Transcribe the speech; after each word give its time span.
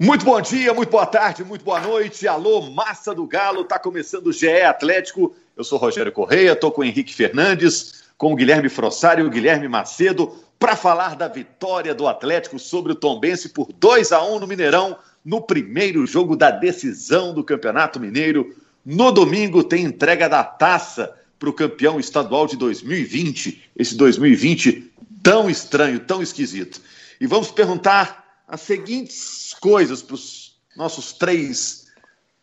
Muito 0.00 0.24
bom 0.24 0.40
dia, 0.40 0.72
muito 0.72 0.90
boa 0.90 1.04
tarde, 1.04 1.42
muito 1.42 1.64
boa 1.64 1.80
noite. 1.80 2.28
Alô, 2.28 2.70
massa 2.70 3.12
do 3.12 3.26
Galo, 3.26 3.64
tá 3.64 3.80
começando 3.80 4.28
o 4.28 4.32
GE 4.32 4.62
Atlético. 4.62 5.34
Eu 5.56 5.64
sou 5.64 5.76
Rogério 5.76 6.12
Correia, 6.12 6.54
tô 6.54 6.70
com 6.70 6.82
o 6.82 6.84
Henrique 6.84 7.12
Fernandes, 7.12 8.04
com 8.16 8.32
o 8.32 8.36
Guilherme 8.36 8.68
Frossari 8.68 9.22
e 9.22 9.24
o 9.24 9.28
Guilherme 9.28 9.66
Macedo 9.66 10.36
para 10.56 10.76
falar 10.76 11.16
da 11.16 11.26
vitória 11.26 11.96
do 11.96 12.06
Atlético 12.06 12.60
sobre 12.60 12.92
o 12.92 12.94
Tombense 12.94 13.48
por 13.48 13.72
2 13.72 14.12
a 14.12 14.22
1 14.22 14.38
no 14.38 14.46
Mineirão, 14.46 14.96
no 15.24 15.42
primeiro 15.42 16.06
jogo 16.06 16.36
da 16.36 16.52
decisão 16.52 17.34
do 17.34 17.42
Campeonato 17.42 17.98
Mineiro. 17.98 18.54
No 18.86 19.10
domingo 19.10 19.64
tem 19.64 19.82
entrega 19.82 20.28
da 20.28 20.44
taça 20.44 21.12
para 21.40 21.50
o 21.50 21.52
campeão 21.52 21.98
estadual 21.98 22.46
de 22.46 22.56
2020, 22.56 23.70
esse 23.76 23.96
2020 23.96 24.92
tão 25.24 25.50
estranho, 25.50 25.98
tão 25.98 26.22
esquisito. 26.22 26.80
E 27.20 27.26
vamos 27.26 27.50
perguntar 27.50 28.27
as 28.48 28.62
seguintes 28.62 29.54
coisas 29.60 30.00
para 30.00 30.14
os 30.14 30.58
nossos 30.74 31.12
três 31.12 31.86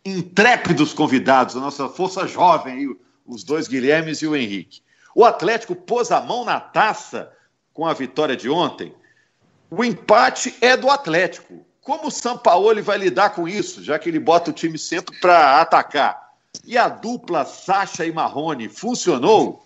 intrépidos 0.05 0.93
convidados, 0.93 1.57
a 1.57 1.59
nossa 1.59 1.89
força 1.89 2.27
jovem, 2.27 2.95
os 3.25 3.43
dois 3.43 3.67
Guilhermes 3.67 4.21
e 4.21 4.27
o 4.27 4.35
Henrique. 4.35 4.83
O 5.15 5.25
Atlético 5.25 5.75
pôs 5.75 6.11
a 6.11 6.21
mão 6.21 6.45
na 6.45 6.59
taça 6.59 7.31
com 7.73 7.87
a 7.87 7.93
vitória 7.93 8.35
de 8.35 8.47
ontem. 8.49 8.93
O 9.71 9.83
empate 9.83 10.55
é 10.61 10.77
do 10.77 10.91
Atlético. 10.91 11.65
Como 11.81 12.07
o 12.07 12.11
Sampaoli 12.11 12.81
vai 12.81 12.97
lidar 12.97 13.31
com 13.31 13.47
isso, 13.47 13.83
já 13.83 13.97
que 13.97 14.09
ele 14.09 14.19
bota 14.19 14.51
o 14.51 14.53
time 14.53 14.77
sempre 14.77 15.19
para 15.19 15.59
atacar? 15.59 16.33
E 16.63 16.77
a 16.77 16.87
dupla 16.87 17.45
Sacha 17.45 18.05
e 18.05 18.11
Marrone 18.11 18.69
funcionou? 18.69 19.63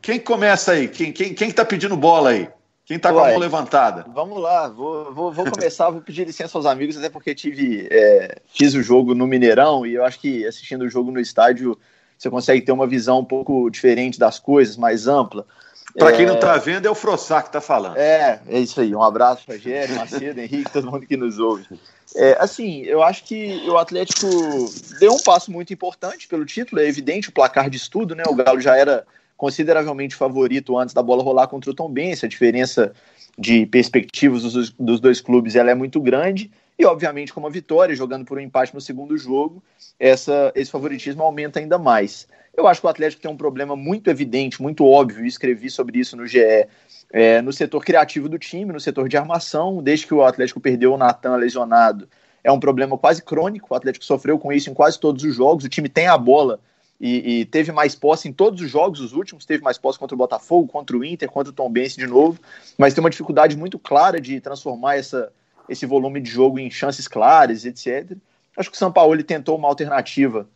Quem 0.00 0.20
começa 0.20 0.72
aí? 0.72 0.88
Quem 0.88 1.10
está 1.10 1.24
quem, 1.24 1.34
quem 1.34 1.50
tá 1.50 1.64
pedindo 1.64 1.96
bola 1.96 2.30
aí? 2.30 2.48
Quem 2.84 2.96
está 2.96 3.12
com 3.12 3.20
a 3.20 3.28
mão 3.28 3.38
levantada? 3.38 4.04
Vamos 4.12 4.40
lá, 4.40 4.68
vou, 4.68 5.12
vou, 5.12 5.32
vou 5.32 5.50
começar, 5.50 5.88
vou 5.90 6.00
pedir 6.00 6.26
licença 6.26 6.58
aos 6.58 6.66
amigos, 6.66 6.96
até 6.96 7.08
porque 7.08 7.34
tive, 7.34 7.86
é, 7.90 8.38
fiz 8.48 8.74
o 8.74 8.82
jogo 8.82 9.14
no 9.14 9.26
Mineirão 9.26 9.86
e 9.86 9.94
eu 9.94 10.04
acho 10.04 10.18
que 10.18 10.44
assistindo 10.46 10.82
o 10.82 10.90
jogo 10.90 11.10
no 11.10 11.20
estádio 11.20 11.78
você 12.18 12.30
consegue 12.30 12.62
ter 12.62 12.72
uma 12.72 12.86
visão 12.86 13.20
um 13.20 13.24
pouco 13.24 13.68
diferente 13.70 14.18
das 14.18 14.38
coisas, 14.38 14.76
mais 14.76 15.06
ampla. 15.06 15.46
Para 15.96 16.10
é... 16.10 16.16
quem 16.16 16.26
não 16.26 16.34
está 16.34 16.56
vendo, 16.56 16.86
é 16.86 16.90
o 16.90 16.94
Frossar 16.94 17.42
que 17.42 17.48
está 17.48 17.60
falando. 17.60 17.96
É, 17.96 18.40
é 18.48 18.58
isso 18.58 18.80
aí. 18.80 18.94
Um 18.94 19.02
abraço 19.02 19.44
para 19.44 19.56
Rogério, 19.56 19.96
Macedo, 19.96 20.40
Henrique, 20.40 20.72
todo 20.72 20.90
mundo 20.90 21.06
que 21.06 21.16
nos 21.16 21.38
ouve. 21.38 21.66
É, 22.14 22.36
assim, 22.38 22.82
eu 22.82 23.02
acho 23.02 23.24
que 23.24 23.62
o 23.68 23.76
Atlético 23.76 24.28
deu 24.98 25.12
um 25.12 25.22
passo 25.22 25.50
muito 25.50 25.72
importante 25.72 26.28
pelo 26.28 26.44
título, 26.44 26.80
é 26.80 26.86
evidente 26.86 27.28
o 27.28 27.32
placar 27.32 27.68
de 27.68 27.76
estudo, 27.76 28.14
né? 28.14 28.22
O 28.26 28.34
Galo 28.34 28.60
já 28.60 28.76
era 28.76 29.06
consideravelmente 29.42 30.14
favorito 30.14 30.78
antes 30.78 30.94
da 30.94 31.02
bola 31.02 31.20
rolar 31.20 31.48
contra 31.48 31.68
o 31.68 31.74
Tom 31.74 31.90
Benz, 31.90 32.22
a 32.22 32.28
diferença 32.28 32.92
de 33.36 33.66
perspectivas 33.66 34.44
dos, 34.44 34.70
dos 34.70 35.00
dois 35.00 35.20
clubes 35.20 35.56
ela 35.56 35.68
é 35.68 35.74
muito 35.74 36.00
grande, 36.00 36.48
e 36.78 36.84
obviamente 36.84 37.32
com 37.34 37.40
uma 37.40 37.50
vitória, 37.50 37.92
jogando 37.92 38.24
por 38.24 38.38
um 38.38 38.40
empate 38.40 38.72
no 38.72 38.80
segundo 38.80 39.18
jogo, 39.18 39.60
essa, 39.98 40.52
esse 40.54 40.70
favoritismo 40.70 41.24
aumenta 41.24 41.58
ainda 41.58 41.76
mais. 41.76 42.28
Eu 42.56 42.68
acho 42.68 42.80
que 42.80 42.86
o 42.86 42.90
Atlético 42.90 43.20
tem 43.20 43.30
um 43.32 43.36
problema 43.36 43.74
muito 43.74 44.08
evidente, 44.08 44.62
muito 44.62 44.86
óbvio, 44.86 45.24
e 45.24 45.28
escrevi 45.28 45.68
sobre 45.70 45.98
isso 45.98 46.16
no 46.16 46.24
GE, 46.24 46.68
é, 47.12 47.42
no 47.42 47.52
setor 47.52 47.84
criativo 47.84 48.28
do 48.28 48.38
time, 48.38 48.72
no 48.72 48.78
setor 48.78 49.08
de 49.08 49.16
armação, 49.16 49.82
desde 49.82 50.06
que 50.06 50.14
o 50.14 50.22
Atlético 50.22 50.60
perdeu 50.60 50.94
o 50.94 50.96
Natan 50.96 51.34
lesionado, 51.34 52.08
é 52.44 52.52
um 52.52 52.60
problema 52.60 52.96
quase 52.96 53.20
crônico, 53.20 53.74
o 53.74 53.76
Atlético 53.76 54.04
sofreu 54.04 54.38
com 54.38 54.52
isso 54.52 54.70
em 54.70 54.74
quase 54.74 55.00
todos 55.00 55.24
os 55.24 55.34
jogos, 55.34 55.64
o 55.64 55.68
time 55.68 55.88
tem 55.88 56.06
a 56.06 56.16
bola, 56.16 56.60
e, 57.02 57.40
e, 57.40 57.44
teve 57.44 57.72
mais 57.72 57.96
posse 57.96 58.28
em 58.28 58.32
todos 58.32 58.60
os 58.60 58.70
jogos, 58.70 59.00
os 59.00 59.12
últimos, 59.12 59.44
teve 59.44 59.60
mais 59.60 59.76
posse 59.76 59.98
contra 59.98 60.14
o 60.14 60.18
Botafogo, 60.18 60.68
contra 60.68 60.96
o 60.96 61.04
Inter, 61.04 61.28
contra 61.28 61.50
o 61.50 61.52
Tom 61.52 61.68
Benz 61.68 61.96
de 61.96 62.06
novo, 62.06 62.38
mas 62.78 62.94
tem 62.94 63.02
uma 63.02 63.10
dificuldade 63.10 63.56
muito 63.56 63.76
clara 63.76 64.20
de 64.20 64.40
transformar 64.40 64.94
essa, 64.94 65.32
esse 65.68 65.84
volume 65.84 66.20
de 66.20 66.30
jogo 66.30 66.60
em 66.60 66.70
chances 66.70 67.08
claras, 67.08 67.64
etc. 67.64 68.16
Acho 68.56 68.70
que 68.70 68.76
o 68.76 68.78
São 68.78 68.92
Paulo 68.92 69.20
tentou 69.24 69.58
uma 69.58 69.66
alternativa 69.66 70.48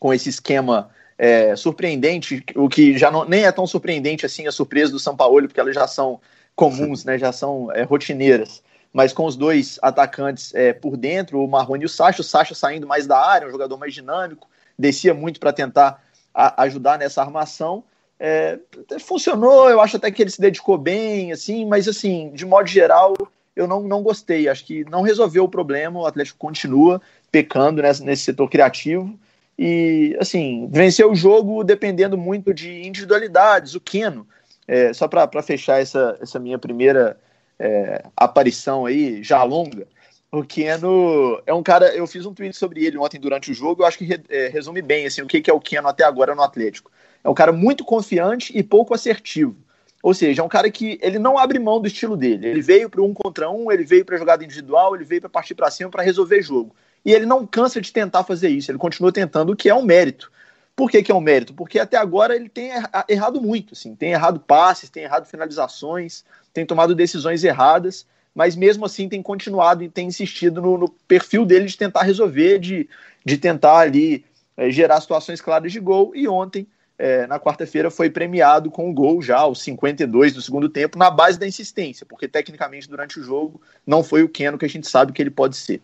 com 0.00 0.12
esse 0.12 0.28
esquema 0.28 0.90
é, 1.16 1.54
surpreendente, 1.54 2.44
o 2.56 2.68
que 2.68 2.98
já 2.98 3.08
não, 3.08 3.24
nem 3.24 3.44
é 3.44 3.52
tão 3.52 3.64
surpreendente 3.64 4.26
assim 4.26 4.48
a 4.48 4.52
surpresa 4.52 4.90
do 4.90 4.98
São 4.98 5.14
Paulo, 5.14 5.46
porque 5.46 5.60
elas 5.60 5.74
já 5.76 5.86
são 5.86 6.20
comuns, 6.56 7.04
né, 7.04 7.16
já 7.16 7.30
são 7.30 7.70
é, 7.70 7.84
rotineiras 7.84 8.60
mas 8.92 9.12
com 9.12 9.24
os 9.24 9.36
dois 9.36 9.78
atacantes 9.80 10.54
é, 10.54 10.72
por 10.72 10.98
dentro, 10.98 11.42
o 11.42 11.48
Marrone 11.48 11.84
e 11.84 11.86
o 11.86 11.88
Sacha, 11.88 12.20
o 12.20 12.24
Sacha 12.24 12.54
saindo 12.54 12.86
mais 12.86 13.06
da 13.06 13.18
área, 13.18 13.48
um 13.48 13.50
jogador 13.50 13.78
mais 13.78 13.94
dinâmico, 13.94 14.50
descia 14.82 15.14
muito 15.14 15.40
para 15.40 15.52
tentar 15.52 16.02
a, 16.34 16.62
ajudar 16.64 16.98
nessa 16.98 17.22
armação. 17.22 17.84
É, 18.18 18.58
funcionou, 19.00 19.70
eu 19.70 19.80
acho 19.80 19.96
até 19.96 20.10
que 20.10 20.22
ele 20.22 20.30
se 20.30 20.40
dedicou 20.40 20.76
bem, 20.76 21.32
assim, 21.32 21.64
mas 21.64 21.88
assim, 21.88 22.30
de 22.34 22.44
modo 22.44 22.68
geral, 22.68 23.14
eu 23.56 23.66
não, 23.66 23.82
não 23.82 24.02
gostei. 24.02 24.48
Acho 24.48 24.64
que 24.64 24.84
não 24.90 25.02
resolveu 25.02 25.44
o 25.44 25.48
problema, 25.48 26.00
o 26.00 26.06
Atlético 26.06 26.38
continua 26.38 27.00
pecando 27.30 27.80
nessa, 27.80 28.04
nesse 28.04 28.24
setor 28.24 28.48
criativo. 28.48 29.18
E, 29.58 30.16
assim, 30.20 30.68
venceu 30.70 31.10
o 31.10 31.14
jogo 31.14 31.62
dependendo 31.62 32.16
muito 32.16 32.52
de 32.52 32.86
individualidades. 32.86 33.74
O 33.74 33.80
Keno, 33.80 34.26
é, 34.66 34.92
só 34.92 35.06
para 35.08 35.42
fechar 35.42 35.80
essa, 35.80 36.16
essa 36.20 36.38
minha 36.38 36.58
primeira 36.58 37.18
é, 37.58 38.04
aparição 38.16 38.86
aí, 38.86 39.22
já 39.22 39.42
longa, 39.42 39.86
o 40.32 40.42
Keno 40.42 41.42
é 41.46 41.52
um 41.52 41.62
cara. 41.62 41.94
Eu 41.94 42.06
fiz 42.06 42.24
um 42.24 42.32
tweet 42.32 42.56
sobre 42.56 42.84
ele 42.84 42.96
ontem 42.96 43.20
durante 43.20 43.50
o 43.50 43.54
jogo. 43.54 43.82
Eu 43.82 43.86
acho 43.86 43.98
que 43.98 44.04
re, 44.06 44.20
é, 44.30 44.48
resume 44.48 44.80
bem 44.80 45.04
assim, 45.04 45.20
o 45.20 45.26
que, 45.26 45.42
que 45.42 45.50
é 45.50 45.54
o 45.54 45.60
Keno 45.60 45.86
até 45.86 46.04
agora 46.04 46.34
no 46.34 46.42
Atlético. 46.42 46.90
É 47.22 47.28
um 47.28 47.34
cara 47.34 47.52
muito 47.52 47.84
confiante 47.84 48.56
e 48.56 48.62
pouco 48.62 48.94
assertivo. 48.94 49.54
Ou 50.02 50.14
seja, 50.14 50.40
é 50.40 50.44
um 50.44 50.48
cara 50.48 50.68
que 50.70 50.98
ele 51.02 51.18
não 51.18 51.38
abre 51.38 51.58
mão 51.58 51.80
do 51.80 51.86
estilo 51.86 52.16
dele. 52.16 52.48
Ele 52.48 52.62
veio 52.62 52.88
para 52.88 53.02
um 53.02 53.12
contra 53.12 53.48
um, 53.50 53.70
ele 53.70 53.84
veio 53.84 54.04
para 54.04 54.16
jogada 54.16 54.42
individual, 54.42 54.96
ele 54.96 55.04
veio 55.04 55.20
para 55.20 55.30
partir 55.30 55.54
para 55.54 55.70
cima 55.70 55.90
para 55.90 56.02
resolver 56.02 56.42
jogo. 56.42 56.74
E 57.04 57.12
ele 57.12 57.26
não 57.26 57.46
cansa 57.46 57.80
de 57.80 57.92
tentar 57.92 58.24
fazer 58.24 58.48
isso. 58.48 58.70
Ele 58.70 58.78
continua 58.78 59.12
tentando, 59.12 59.52
o 59.52 59.56
que 59.56 59.68
é 59.68 59.74
um 59.74 59.84
mérito. 59.84 60.32
Por 60.74 60.90
que, 60.90 61.02
que 61.02 61.12
é 61.12 61.14
um 61.14 61.20
mérito? 61.20 61.52
Porque 61.52 61.78
até 61.78 61.98
agora 61.98 62.34
ele 62.34 62.48
tem 62.48 62.70
errado 63.06 63.40
muito. 63.40 63.74
Assim, 63.74 63.94
tem 63.94 64.12
errado 64.12 64.40
passes, 64.40 64.88
tem 64.88 65.04
errado 65.04 65.26
finalizações, 65.26 66.24
tem 66.52 66.64
tomado 66.64 66.94
decisões 66.94 67.44
erradas 67.44 68.06
mas 68.34 68.56
mesmo 68.56 68.86
assim 68.86 69.08
tem 69.08 69.22
continuado 69.22 69.84
e 69.84 69.88
tem 69.88 70.08
insistido 70.08 70.60
no, 70.60 70.78
no 70.78 70.88
perfil 70.88 71.44
dele 71.44 71.66
de 71.66 71.76
tentar 71.76 72.02
resolver, 72.02 72.58
de, 72.58 72.88
de 73.24 73.36
tentar 73.36 73.78
ali 73.78 74.24
é, 74.56 74.70
gerar 74.70 75.00
situações 75.00 75.40
claras 75.40 75.70
de 75.70 75.78
gol. 75.78 76.12
E 76.14 76.26
ontem, 76.26 76.66
é, 76.98 77.26
na 77.26 77.38
quarta-feira, 77.38 77.90
foi 77.90 78.08
premiado 78.08 78.70
com 78.70 78.90
o 78.90 78.94
gol 78.94 79.20
já, 79.20 79.38
aos 79.38 79.60
52 79.62 80.32
do 80.32 80.42
segundo 80.42 80.68
tempo, 80.68 80.98
na 80.98 81.10
base 81.10 81.38
da 81.38 81.46
insistência, 81.46 82.06
porque 82.06 82.26
tecnicamente 82.26 82.88
durante 82.88 83.20
o 83.20 83.22
jogo 83.22 83.60
não 83.86 84.02
foi 84.02 84.22
o 84.22 84.28
Keno 84.28 84.58
que 84.58 84.64
a 84.64 84.70
gente 84.70 84.88
sabe 84.88 85.12
que 85.12 85.20
ele 85.20 85.30
pode 85.30 85.56
ser. 85.56 85.80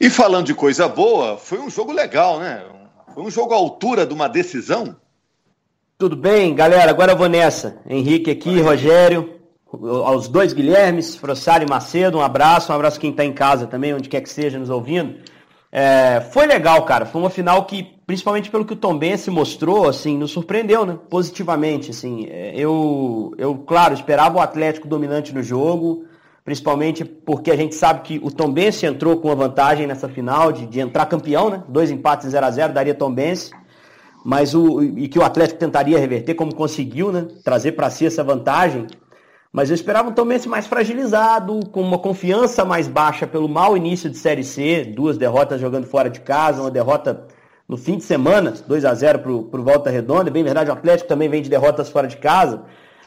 E 0.00 0.08
falando 0.08 0.46
de 0.46 0.54
coisa 0.54 0.88
boa, 0.88 1.36
foi 1.36 1.58
um 1.58 1.68
jogo 1.68 1.92
legal, 1.92 2.38
né? 2.38 2.64
Foi 3.12 3.22
um 3.24 3.30
jogo 3.30 3.52
à 3.52 3.56
altura 3.56 4.06
de 4.06 4.14
uma 4.14 4.28
decisão. 4.28 4.96
Tudo 5.98 6.16
bem, 6.16 6.54
galera? 6.54 6.90
Agora 6.90 7.12
eu 7.12 7.16
vou 7.16 7.28
nessa. 7.28 7.78
Henrique 7.86 8.30
aqui, 8.30 8.60
Rogério 8.60 9.39
aos 10.04 10.28
dois 10.28 10.52
Guilhermes, 10.52 11.16
Frossari 11.16 11.66
Macedo, 11.68 12.18
um 12.18 12.22
abraço, 12.22 12.72
um 12.72 12.74
abraço 12.74 12.98
quem 12.98 13.10
está 13.10 13.24
em 13.24 13.32
casa 13.32 13.66
também, 13.66 13.94
onde 13.94 14.08
quer 14.08 14.20
que 14.20 14.28
seja 14.28 14.58
nos 14.58 14.70
ouvindo. 14.70 15.16
É, 15.72 16.20
foi 16.32 16.46
legal, 16.46 16.82
cara. 16.84 17.06
Foi 17.06 17.20
uma 17.20 17.30
final 17.30 17.64
que, 17.64 17.84
principalmente 18.06 18.50
pelo 18.50 18.64
que 18.64 18.72
o 18.72 18.76
Tom 18.76 18.98
Bense 18.98 19.30
mostrou, 19.30 19.88
assim, 19.88 20.18
nos 20.18 20.32
surpreendeu, 20.32 20.84
né? 20.84 20.98
Positivamente, 21.08 21.90
assim. 21.90 22.26
É, 22.28 22.52
eu, 22.56 23.32
eu, 23.38 23.54
claro, 23.58 23.94
esperava 23.94 24.38
o 24.38 24.40
Atlético 24.40 24.88
dominante 24.88 25.32
no 25.32 25.42
jogo, 25.42 26.04
principalmente 26.44 27.04
porque 27.04 27.52
a 27.52 27.56
gente 27.56 27.76
sabe 27.76 28.00
que 28.00 28.20
o 28.20 28.30
Tom 28.32 28.50
Bense 28.50 28.84
entrou 28.84 29.18
com 29.18 29.30
a 29.30 29.34
vantagem 29.36 29.86
nessa 29.86 30.08
final 30.08 30.50
de, 30.50 30.66
de 30.66 30.80
entrar 30.80 31.06
campeão, 31.06 31.48
né? 31.48 31.62
Dois 31.68 31.90
empates 31.90 32.28
0 32.28 32.44
a 32.44 32.50
0 32.50 32.72
daria 32.72 32.94
Tom 32.94 33.12
Bense, 33.12 33.52
mas 34.24 34.54
o 34.54 34.82
e 34.82 35.06
que 35.06 35.18
o 35.18 35.22
Atlético 35.22 35.60
tentaria 35.60 35.98
reverter, 35.98 36.34
como 36.34 36.52
conseguiu, 36.52 37.12
né? 37.12 37.28
Trazer 37.44 37.72
para 37.72 37.88
si 37.90 38.06
essa 38.06 38.24
vantagem. 38.24 38.88
Mas 39.52 39.68
eu 39.68 39.74
esperava 39.74 40.08
um 40.08 40.12
Tom 40.12 40.26
Benz 40.26 40.46
mais 40.46 40.68
fragilizado, 40.68 41.58
com 41.72 41.82
uma 41.82 41.98
confiança 41.98 42.64
mais 42.64 42.86
baixa 42.86 43.26
pelo 43.26 43.48
mau 43.48 43.76
início 43.76 44.08
de 44.08 44.16
Série 44.16 44.44
C, 44.44 44.84
duas 44.84 45.18
derrotas 45.18 45.60
jogando 45.60 45.86
fora 45.86 46.08
de 46.08 46.20
casa, 46.20 46.60
uma 46.60 46.70
derrota 46.70 47.26
no 47.68 47.76
fim 47.76 47.96
de 47.96 48.04
semana, 48.04 48.52
2 48.66 48.84
a 48.84 48.94
0 48.94 49.18
para 49.18 49.60
o 49.60 49.64
Volta 49.64 49.90
Redonda. 49.90 50.30
Bem 50.30 50.44
verdade, 50.44 50.70
o 50.70 50.72
Atlético 50.72 51.08
também 51.08 51.28
vem 51.28 51.42
de 51.42 51.50
derrotas 51.50 51.88
fora 51.88 52.06
de 52.06 52.16
casa, 52.16 52.62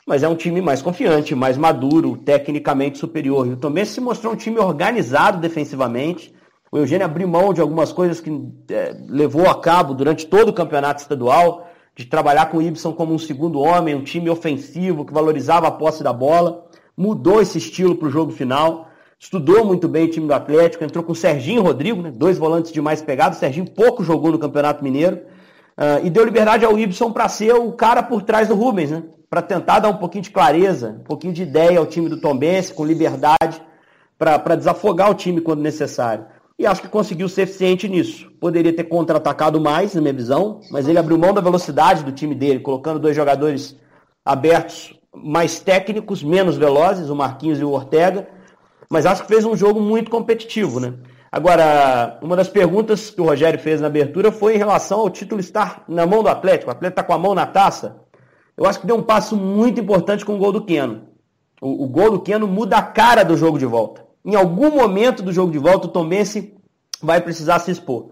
mas 0.05 0.21
é 0.21 0.27
um 0.27 0.35
time 0.35 0.61
mais 0.61 0.81
confiante, 0.81 1.33
mais 1.33 1.57
maduro, 1.57 2.17
tecnicamente 2.17 2.97
superior. 2.97 3.47
E 3.47 3.51
o 3.51 3.57
Tom 3.57 3.73
se 3.85 4.01
mostrou 4.01 4.33
um 4.33 4.37
time 4.37 4.59
organizado 4.59 5.39
defensivamente. 5.39 6.33
O 6.69 6.77
Eugênio 6.77 7.05
abriu 7.05 7.27
mão 7.27 7.53
de 7.53 7.61
algumas 7.61 7.93
coisas 7.93 8.19
que 8.19 8.29
é, 8.69 8.95
levou 9.07 9.49
a 9.49 9.61
cabo 9.61 9.93
durante 9.93 10.27
todo 10.27 10.49
o 10.49 10.53
campeonato 10.53 11.01
estadual 11.01 11.69
de 11.95 12.05
trabalhar 12.05 12.47
com 12.47 12.57
o 12.57 12.61
Ibson 12.61 12.93
como 12.93 13.13
um 13.13 13.19
segundo 13.19 13.59
homem, 13.59 13.93
um 13.93 14.03
time 14.03 14.29
ofensivo 14.29 15.05
que 15.05 15.13
valorizava 15.13 15.67
a 15.67 15.71
posse 15.71 16.03
da 16.03 16.11
bola, 16.11 16.65
mudou 16.97 17.41
esse 17.41 17.57
estilo 17.57 17.95
para 17.95 18.07
o 18.07 18.11
jogo 18.11 18.31
final, 18.31 18.89
estudou 19.19 19.63
muito 19.63 19.87
bem 19.87 20.05
o 20.05 20.09
time 20.09 20.27
do 20.27 20.33
Atlético, 20.33 20.83
entrou 20.83 21.03
com 21.03 21.11
o 21.11 21.15
Serginho 21.15 21.61
Rodrigo, 21.61 22.01
né, 22.01 22.11
dois 22.11 22.37
volantes 22.37 22.71
de 22.71 22.81
mais 22.81 23.01
o 23.01 23.33
Serginho 23.33 23.69
pouco 23.69 24.03
jogou 24.03 24.31
no 24.31 24.39
Campeonato 24.39 24.83
Mineiro, 24.83 25.17
uh, 25.77 26.03
e 26.03 26.09
deu 26.09 26.25
liberdade 26.25 26.65
ao 26.65 26.77
Ibson 26.77 27.11
para 27.11 27.29
ser 27.29 27.53
o 27.53 27.71
cara 27.71 28.01
por 28.01 28.23
trás 28.23 28.47
do 28.47 28.55
Rubens, 28.55 28.91
né, 28.91 29.03
para 29.29 29.41
tentar 29.41 29.79
dar 29.79 29.89
um 29.89 29.97
pouquinho 29.97 30.23
de 30.23 30.31
clareza, 30.31 30.97
um 30.99 31.03
pouquinho 31.03 31.33
de 31.33 31.43
ideia 31.43 31.79
ao 31.79 31.85
time 31.85 32.09
do 32.09 32.19
Tombense, 32.19 32.73
com 32.73 32.85
liberdade, 32.85 33.61
para 34.17 34.55
desafogar 34.55 35.09
o 35.09 35.15
time 35.15 35.41
quando 35.41 35.61
necessário. 35.61 36.25
E 36.57 36.65
acho 36.65 36.81
que 36.81 36.87
conseguiu 36.87 37.27
ser 37.27 37.43
eficiente 37.43 37.87
nisso. 37.89 38.31
Poderia 38.39 38.73
ter 38.73 38.83
contra-atacado 38.83 39.59
mais, 39.59 39.95
na 39.95 40.01
minha 40.01 40.13
visão, 40.13 40.61
mas 40.71 40.87
ele 40.87 40.99
abriu 40.99 41.17
mão 41.17 41.33
da 41.33 41.41
velocidade 41.41 42.03
do 42.03 42.11
time 42.11 42.35
dele, 42.35 42.59
colocando 42.59 42.99
dois 42.99 43.15
jogadores 43.15 43.75
abertos 44.23 44.99
mais 45.15 45.59
técnicos, 45.59 46.23
menos 46.23 46.55
velozes, 46.55 47.09
o 47.09 47.15
Marquinhos 47.15 47.59
e 47.59 47.63
o 47.63 47.71
Ortega. 47.71 48.27
Mas 48.89 49.05
acho 49.05 49.23
que 49.23 49.27
fez 49.27 49.45
um 49.45 49.55
jogo 49.55 49.81
muito 49.81 50.11
competitivo, 50.11 50.79
né? 50.79 50.93
Agora, 51.31 52.19
uma 52.21 52.35
das 52.35 52.47
perguntas 52.47 53.09
que 53.09 53.19
o 53.19 53.25
Rogério 53.25 53.59
fez 53.59 53.81
na 53.81 53.87
abertura 53.87 54.31
foi 54.31 54.53
em 54.53 54.59
relação 54.59 54.99
ao 54.99 55.09
título 55.09 55.41
estar 55.41 55.83
na 55.87 56.05
mão 56.05 56.21
do 56.21 56.29
Atlético. 56.29 56.69
O 56.69 56.71
Atlético 56.71 56.99
está 56.99 57.03
com 57.03 57.13
a 57.13 57.17
mão 57.17 57.33
na 57.33 57.47
taça. 57.47 58.03
Eu 58.55 58.67
acho 58.67 58.79
que 58.79 58.85
deu 58.85 58.95
um 58.95 59.01
passo 59.01 59.35
muito 59.35 59.81
importante 59.81 60.23
com 60.23 60.35
o 60.35 60.37
gol 60.37 60.51
do 60.51 60.63
Keno. 60.63 61.07
O, 61.59 61.85
o 61.85 61.87
gol 61.87 62.11
do 62.11 62.19
Keno 62.19 62.47
muda 62.47 62.77
a 62.77 62.83
cara 62.83 63.23
do 63.23 63.35
jogo 63.35 63.57
de 63.57 63.65
volta. 63.65 64.02
Em 64.25 64.35
algum 64.35 64.71
momento 64.71 65.21
do 65.21 65.33
jogo 65.33 65.51
de 65.51 65.59
volta, 65.59 65.87
o 65.87 65.91
Tomense 65.91 66.53
vai 67.01 67.19
precisar 67.19 67.59
se 67.59 67.71
expor. 67.71 68.11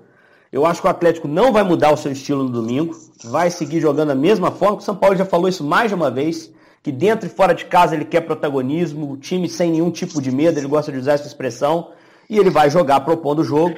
Eu 0.52 0.66
acho 0.66 0.82
que 0.82 0.88
o 0.88 0.90
Atlético 0.90 1.28
não 1.28 1.54
vai 1.54 1.64
mudar 1.64 1.94
o 1.94 1.98
seu 1.98 2.12
estilo 2.12 2.44
no 2.44 2.50
domingo, 2.50 2.94
vai 3.24 3.50
seguir 3.50 3.80
jogando 3.80 4.10
da 4.10 4.16
mesma 4.16 4.52
forma. 4.52 4.78
O 4.78 4.82
São 4.82 4.96
Paulo 4.96 5.16
já 5.16 5.24
falou 5.24 5.48
isso 5.48 5.64
mais 5.64 5.90
de 5.90 5.96
uma 5.96 6.12
vez, 6.12 6.52
que 6.84 6.92
dentro 6.92 7.28
e 7.28 7.30
fora 7.30 7.54
de 7.54 7.64
casa 7.64 7.96
ele 7.96 8.04
quer 8.04 8.22
protagonismo, 8.22 9.14
o 9.14 9.18
time 9.18 9.48
sem 9.48 9.72
nenhum 9.72 9.90
tipo 9.90 10.22
de 10.22 10.30
medo, 10.30 10.60
ele 10.60 10.68
gosta 10.68 10.92
de 10.92 10.98
usar 10.98 11.14
essa 11.14 11.28
expressão 11.28 11.92
e 12.30 12.38
ele 12.38 12.50
vai 12.50 12.70
jogar 12.70 13.00
propondo 13.02 13.40
o 13.40 13.46
jogo. 13.46 13.76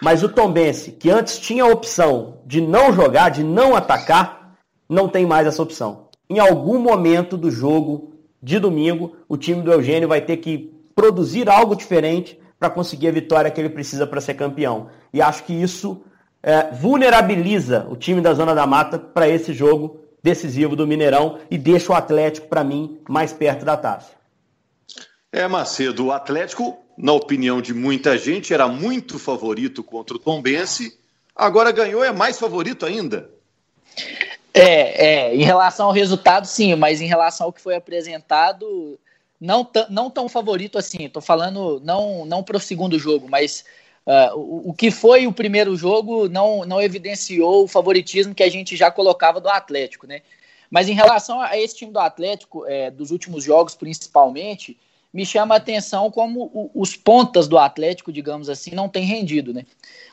Mas 0.00 0.22
o 0.22 0.28
Tombense, 0.30 0.92
que 0.92 1.10
antes 1.10 1.38
tinha 1.38 1.64
a 1.64 1.68
opção 1.68 2.38
de 2.46 2.62
não 2.62 2.92
jogar, 2.92 3.30
de 3.30 3.44
não 3.44 3.76
atacar, 3.76 4.56
não 4.88 5.08
tem 5.08 5.26
mais 5.26 5.46
essa 5.46 5.62
opção. 5.62 6.08
Em 6.30 6.38
algum 6.38 6.78
momento 6.78 7.36
do 7.36 7.50
jogo 7.50 8.14
de 8.42 8.58
domingo, 8.58 9.16
o 9.28 9.36
time 9.36 9.60
do 9.60 9.72
Eugênio 9.72 10.08
vai 10.08 10.20
ter 10.22 10.38
que 10.38 10.75
produzir 10.96 11.48
algo 11.48 11.76
diferente 11.76 12.40
para 12.58 12.68
conseguir 12.68 13.06
a 13.06 13.12
vitória 13.12 13.50
que 13.50 13.60
ele 13.60 13.68
precisa 13.68 14.04
para 14.04 14.20
ser 14.20 14.34
campeão. 14.34 14.88
E 15.12 15.22
acho 15.22 15.44
que 15.44 15.52
isso 15.52 16.02
é, 16.42 16.72
vulnerabiliza 16.72 17.86
o 17.88 17.94
time 17.94 18.20
da 18.20 18.34
Zona 18.34 18.56
da 18.56 18.66
Mata 18.66 18.98
para 18.98 19.28
esse 19.28 19.52
jogo 19.52 20.00
decisivo 20.20 20.74
do 20.74 20.88
Mineirão 20.88 21.38
e 21.48 21.56
deixa 21.56 21.92
o 21.92 21.94
Atlético, 21.94 22.48
para 22.48 22.64
mim, 22.64 22.98
mais 23.08 23.32
perto 23.32 23.64
da 23.64 23.76
taça. 23.76 24.10
É, 25.30 25.46
Macedo, 25.46 26.06
o 26.06 26.12
Atlético 26.12 26.84
na 26.96 27.12
opinião 27.12 27.60
de 27.60 27.74
muita 27.74 28.16
gente, 28.16 28.54
era 28.54 28.66
muito 28.66 29.18
favorito 29.18 29.84
contra 29.84 30.16
o 30.16 30.18
Tombense. 30.18 30.98
Agora 31.34 31.70
ganhou, 31.70 32.02
é 32.02 32.12
mais 32.12 32.38
favorito 32.38 32.86
ainda. 32.86 33.30
É, 34.54 35.06
é, 35.06 35.34
em 35.34 35.42
relação 35.42 35.86
ao 35.86 35.92
resultado, 35.92 36.46
sim, 36.46 36.74
mas 36.74 37.00
em 37.00 37.06
relação 37.06 37.46
ao 37.46 37.52
que 37.52 37.60
foi 37.60 37.76
apresentado, 37.76 38.98
não, 39.40 39.68
não 39.88 40.10
tão 40.10 40.28
favorito 40.28 40.78
assim. 40.78 41.04
Estou 41.04 41.22
falando 41.22 41.80
não, 41.84 42.24
não 42.24 42.42
para 42.42 42.56
o 42.56 42.60
segundo 42.60 42.98
jogo, 42.98 43.28
mas 43.28 43.64
uh, 44.06 44.36
o, 44.38 44.70
o, 44.70 44.74
que 44.74 44.90
foi 44.90 45.26
o 45.26 45.32
primeiro 45.32 45.76
jogo 45.76 46.28
não, 46.28 46.64
não 46.64 46.80
evidenciou 46.80 47.64
o 47.64 47.68
favoritismo 47.68 48.34
que 48.34 48.42
a 48.42 48.50
gente 48.50 48.76
já 48.76 48.90
colocava 48.90 49.40
do 49.40 49.48
Atlético, 49.48 50.06
né? 50.06 50.22
Mas 50.70 50.88
em 50.88 50.94
relação 50.94 51.40
a 51.40 51.56
esse 51.56 51.76
time 51.76 51.92
do 51.92 52.00
Atlético, 52.00 52.66
é, 52.66 52.90
dos 52.90 53.10
últimos 53.10 53.44
jogos 53.44 53.74
principalmente, 53.74 54.76
me 55.12 55.24
chama 55.24 55.54
a 55.54 55.58
atenção 55.58 56.10
como 56.10 56.70
os 56.74 56.96
pontas 56.96 57.48
do 57.48 57.56
Atlético, 57.56 58.12
digamos 58.12 58.50
assim, 58.50 58.72
não 58.72 58.88
têm 58.88 59.04
rendido, 59.04 59.54
né? 59.54 59.64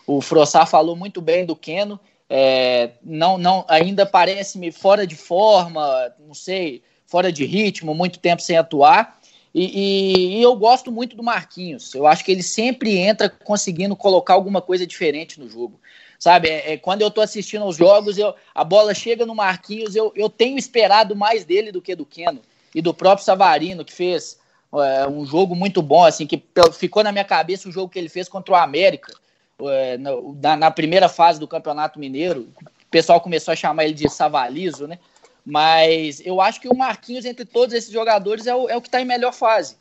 O 0.06 0.22
Frossar 0.22 0.68
falou 0.68 0.96
muito 0.96 1.22
bem 1.22 1.46
do 1.46 1.56
Keno, 1.56 2.00
é, 2.30 2.92
não, 3.04 3.38
não, 3.38 3.66
ainda 3.68 4.06
parece-me 4.06 4.72
fora 4.72 5.06
de 5.06 5.16
forma, 5.16 6.14
não 6.26 6.34
sei, 6.34 6.82
fora 7.14 7.32
de 7.32 7.46
ritmo, 7.46 7.94
muito 7.94 8.18
tempo 8.18 8.42
sem 8.42 8.58
atuar. 8.58 9.20
E, 9.54 9.66
e, 9.66 10.38
e, 10.40 10.42
eu 10.42 10.56
gosto 10.56 10.92
muito 10.92 11.16
do 11.16 11.22
Marquinhos. 11.22 11.94
Eu 11.94 12.08
acho 12.08 12.26
que 12.26 12.32
ele 12.32 12.42
sempre 12.42 12.98
entra 12.98 13.30
conseguindo 13.30 13.96
colocar 13.96 14.34
alguma 14.34 14.60
coisa 14.64 14.88
diferente 14.88 15.40
no 15.40 15.48
jogo. 15.48 15.80
Sabe, 16.18 16.50
é, 16.50 16.74
é 16.74 16.78
quando 16.78 17.04
eu 17.04 17.12
tô 17.12 17.22
assistindo 17.22 17.62
aos 17.62 17.76
jogos, 17.76 18.18
eu, 18.18 18.34
a 18.56 18.64
bola 18.64 18.96
chega 18.96 19.28
no 19.28 19.36
Marquinhos, 19.36 19.96
eu, 19.96 20.12
eu 20.16 20.28
tenho 20.28 20.58
esperado 20.58 21.16
mais 21.16 21.46
dele 21.46 21.72
do 21.72 21.84
que 21.84 21.96
do 21.96 22.04
Keno. 22.04 22.42
E 22.74 22.82
do 22.82 22.96
próprio 22.96 23.24
Savarino, 23.24 23.86
que 23.86 23.94
fez 23.94 24.40
é, 24.74 25.08
um 25.08 25.24
jogo 25.24 25.56
muito 25.56 25.84
bom, 25.84 26.04
assim, 26.04 26.26
que 26.26 26.42
ficou 26.74 27.04
na 27.04 27.12
minha 27.12 27.24
cabeça 27.24 27.70
o 27.70 27.72
jogo 27.72 27.90
que 27.90 28.00
ele 28.00 28.10
fez 28.10 28.28
contra 28.28 28.56
o 28.56 28.58
América, 28.58 29.14
é, 29.62 30.00
na, 30.00 30.56
na, 30.58 30.72
primeira 30.72 31.08
fase 31.08 31.40
do 31.40 31.48
Campeonato 31.48 32.00
Mineiro. 32.00 32.50
O 32.60 32.90
pessoal 32.90 33.22
começou 33.22 33.52
a 33.52 33.56
chamar 33.56 33.84
ele 33.84 33.94
de 33.94 34.10
Savalizo, 34.10 34.88
né? 34.88 34.98
Mas 35.46 36.22
eu 36.26 36.40
acho 36.40 36.62
que 36.62 36.70
o 36.70 36.76
Marquinhos, 36.76 37.26
entre 37.26 37.46
todos 37.46 37.74
esses 37.74 37.92
jogadores, 37.92 38.48
é 38.48 38.56
o, 38.56 38.70
é 38.70 38.78
o 38.78 38.82
que 38.82 38.88
está 38.88 39.02
em 39.02 39.06
melhor 39.06 39.34
fase. 39.34 39.76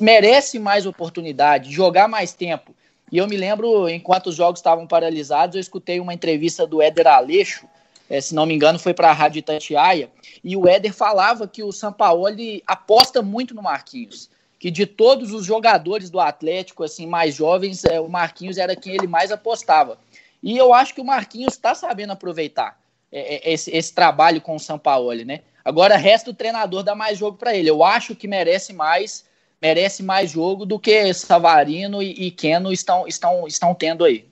Merece 0.00 0.58
mais 0.58 0.86
oportunidade, 0.86 1.72
jogar 1.72 2.06
mais 2.06 2.32
tempo. 2.32 2.74
E 3.10 3.18
eu 3.18 3.26
me 3.26 3.36
lembro, 3.36 3.88
enquanto 3.88 4.28
os 4.28 4.36
jogos 4.36 4.60
estavam 4.60 4.86
paralisados, 4.86 5.56
eu 5.56 5.60
escutei 5.60 5.98
uma 5.98 6.14
entrevista 6.14 6.66
do 6.66 6.80
Éder 6.80 7.08
Aleixo, 7.08 7.66
é, 8.08 8.20
se 8.20 8.34
não 8.34 8.46
me 8.46 8.54
engano, 8.54 8.78
foi 8.78 8.94
para 8.94 9.10
a 9.10 9.12
Rádio 9.12 9.40
Itatiaia, 9.40 10.10
e 10.44 10.56
o 10.56 10.68
Éder 10.68 10.92
falava 10.92 11.48
que 11.48 11.62
o 11.62 11.72
Sampaoli 11.72 12.62
aposta 12.66 13.20
muito 13.20 13.54
no 13.54 13.62
Marquinhos, 13.62 14.30
que 14.58 14.70
de 14.70 14.86
todos 14.86 15.32
os 15.32 15.44
jogadores 15.44 16.10
do 16.10 16.20
Atlético, 16.20 16.84
assim, 16.84 17.06
mais 17.06 17.34
jovens, 17.34 17.84
é, 17.84 18.00
o 18.00 18.08
Marquinhos 18.08 18.58
era 18.58 18.76
quem 18.76 18.94
ele 18.94 19.06
mais 19.06 19.32
apostava. 19.32 19.98
E 20.42 20.56
eu 20.56 20.72
acho 20.72 20.94
que 20.94 21.00
o 21.00 21.04
Marquinhos 21.04 21.54
está 21.54 21.74
sabendo 21.74 22.12
aproveitar 22.12 22.77
esse, 23.10 23.74
esse, 23.74 23.92
trabalho 23.92 24.40
com 24.40 24.56
o 24.56 24.60
Sampaoli, 24.60 25.24
né? 25.24 25.40
Agora 25.64 25.96
resta 25.96 26.30
o 26.30 26.34
treinador 26.34 26.82
dar 26.82 26.94
mais 26.94 27.18
jogo 27.18 27.36
para 27.36 27.54
ele. 27.54 27.68
Eu 27.70 27.82
acho 27.82 28.14
que 28.14 28.28
merece 28.28 28.72
mais, 28.72 29.24
merece 29.60 30.02
mais 30.02 30.30
jogo 30.30 30.64
do 30.64 30.78
que 30.78 31.12
Savarino 31.12 32.02
e, 32.02 32.26
e 32.26 32.30
Keno 32.30 32.72
estão, 32.72 33.06
estão, 33.06 33.46
estão 33.46 33.74
tendo 33.74 34.04
aí. 34.04 34.26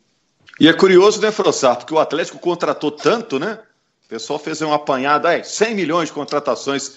E 0.59 0.69
é 0.69 0.73
curioso, 0.73 1.21
né, 1.21 1.31
Frossar, 1.31 1.77
porque 1.77 1.93
o 1.93 1.99
Atlético 1.99 2.39
contratou 2.39 2.91
tanto, 2.91 3.39
né? 3.39 3.59
O 4.07 4.09
pessoal 4.09 4.39
fez 4.39 4.61
uma 4.63 4.77
apanhada, 4.77 5.37
é, 5.37 5.43
100 5.43 5.75
milhões 5.75 6.09
de 6.09 6.15
contratações. 6.15 6.97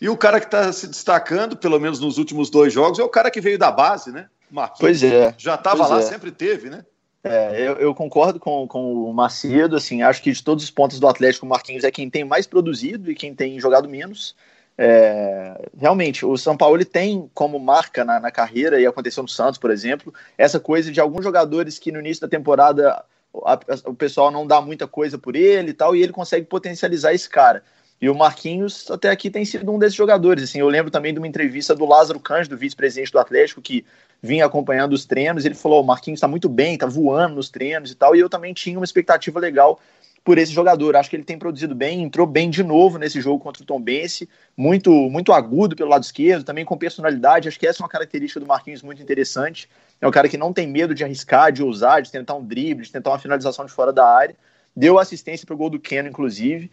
E 0.00 0.08
o 0.08 0.16
cara 0.16 0.38
que 0.38 0.46
está 0.46 0.72
se 0.72 0.86
destacando, 0.86 1.56
pelo 1.56 1.80
menos 1.80 1.98
nos 1.98 2.18
últimos 2.18 2.50
dois 2.50 2.72
jogos, 2.72 2.98
é 2.98 3.02
o 3.02 3.08
cara 3.08 3.30
que 3.30 3.40
veio 3.40 3.58
da 3.58 3.70
base, 3.70 4.12
né? 4.12 4.28
Marquinhos. 4.50 4.80
Pois 4.80 5.02
é. 5.02 5.34
Já 5.38 5.54
estava 5.54 5.86
lá, 5.86 6.00
é. 6.00 6.02
sempre 6.02 6.30
teve, 6.30 6.70
né? 6.70 6.84
É, 7.22 7.60
eu, 7.60 7.74
eu, 7.74 7.94
concordo 7.94 8.40
com, 8.40 8.66
com 8.66 9.04
o 9.04 9.12
Macedo, 9.12 9.76
assim, 9.76 10.02
acho 10.02 10.22
que 10.22 10.32
de 10.32 10.42
todos 10.42 10.64
os 10.64 10.70
pontos 10.70 10.98
do 10.98 11.06
Atlético, 11.06 11.44
o 11.44 11.48
Marquinhos 11.48 11.84
é 11.84 11.90
quem 11.90 12.08
tem 12.08 12.24
mais 12.24 12.46
produzido 12.46 13.10
e 13.10 13.14
quem 13.14 13.34
tem 13.34 13.60
jogado 13.60 13.88
menos. 13.88 14.34
É, 14.78 15.68
realmente, 15.76 16.24
o 16.24 16.38
São 16.38 16.56
Paulo 16.56 16.82
tem 16.82 17.30
como 17.34 17.58
marca 17.58 18.02
na, 18.02 18.18
na, 18.18 18.30
carreira, 18.30 18.80
e 18.80 18.86
aconteceu 18.86 19.22
no 19.22 19.28
Santos, 19.28 19.58
por 19.58 19.70
exemplo, 19.70 20.14
essa 20.38 20.58
coisa 20.58 20.90
de 20.90 20.98
alguns 20.98 21.22
jogadores 21.22 21.78
que 21.78 21.92
no 21.92 22.00
início 22.00 22.22
da 22.22 22.28
temporada 22.28 23.04
a, 23.44 23.52
a, 23.52 23.58
o 23.84 23.94
pessoal 23.94 24.30
não 24.30 24.46
dá 24.46 24.62
muita 24.62 24.86
coisa 24.86 25.18
por 25.18 25.36
ele 25.36 25.70
e 25.70 25.74
tal, 25.74 25.94
e 25.94 26.02
ele 26.02 26.12
consegue 26.12 26.46
potencializar 26.46 27.12
esse 27.12 27.28
cara. 27.28 27.62
E 28.00 28.08
o 28.08 28.14
Marquinhos 28.14 28.90
até 28.90 29.10
aqui 29.10 29.28
tem 29.28 29.44
sido 29.44 29.70
um 29.70 29.78
desses 29.78 29.94
jogadores. 29.94 30.44
Assim, 30.44 30.60
eu 30.60 30.68
lembro 30.68 30.90
também 30.90 31.12
de 31.12 31.18
uma 31.18 31.28
entrevista 31.28 31.74
do 31.74 31.84
Lázaro 31.84 32.18
Cândido, 32.18 32.56
vice-presidente 32.56 33.12
do 33.12 33.18
Atlético, 33.18 33.60
que 33.60 33.84
vinha 34.22 34.44
acompanhando 34.44 34.92
os 34.92 35.04
treinos. 35.04 35.44
Ele 35.44 35.54
falou: 35.54 35.82
o 35.82 35.86
Marquinhos 35.86 36.18
está 36.18 36.28
muito 36.28 36.48
bem, 36.48 36.74
está 36.74 36.86
voando 36.86 37.36
nos 37.36 37.48
treinos 37.48 37.90
e 37.90 37.94
tal. 37.94 38.14
E 38.14 38.20
eu 38.20 38.28
também 38.28 38.52
tinha 38.52 38.78
uma 38.78 38.84
expectativa 38.84 39.38
legal 39.40 39.80
por 40.24 40.38
esse 40.38 40.52
jogador. 40.52 40.96
Acho 40.96 41.08
que 41.08 41.16
ele 41.16 41.24
tem 41.24 41.38
produzido 41.38 41.74
bem, 41.74 42.02
entrou 42.02 42.26
bem 42.26 42.50
de 42.50 42.62
novo 42.62 42.98
nesse 42.98 43.20
jogo 43.20 43.42
contra 43.42 43.62
o 43.62 43.66
Tom 43.66 43.80
Bense, 43.80 44.28
muito, 44.56 44.90
muito 44.90 45.32
agudo 45.32 45.74
pelo 45.74 45.90
lado 45.90 46.02
esquerdo, 46.02 46.44
também 46.44 46.64
com 46.64 46.76
personalidade. 46.76 47.48
Acho 47.48 47.58
que 47.58 47.66
essa 47.66 47.82
é 47.82 47.82
uma 47.82 47.88
característica 47.88 48.40
do 48.40 48.46
Marquinhos 48.46 48.82
muito 48.82 49.02
interessante. 49.02 49.68
É 50.00 50.06
um 50.06 50.10
cara 50.10 50.28
que 50.28 50.36
não 50.36 50.52
tem 50.52 50.66
medo 50.66 50.94
de 50.94 51.04
arriscar, 51.04 51.52
de 51.52 51.62
ousar, 51.62 52.02
de 52.02 52.10
tentar 52.10 52.34
um 52.34 52.44
drible, 52.44 52.84
de 52.84 52.92
tentar 52.92 53.10
uma 53.10 53.18
finalização 53.18 53.64
de 53.64 53.72
fora 53.72 53.92
da 53.92 54.06
área. 54.06 54.36
Deu 54.74 54.98
assistência 54.98 55.46
para 55.46 55.54
o 55.54 55.58
gol 55.58 55.70
do 55.70 55.80
Keno, 55.80 56.08
inclusive. 56.08 56.70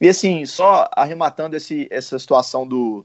E 0.00 0.08
assim, 0.08 0.46
só 0.46 0.88
arrematando 0.92 1.56
esse, 1.56 1.88
essa 1.90 2.18
situação 2.18 2.66
do, 2.66 3.04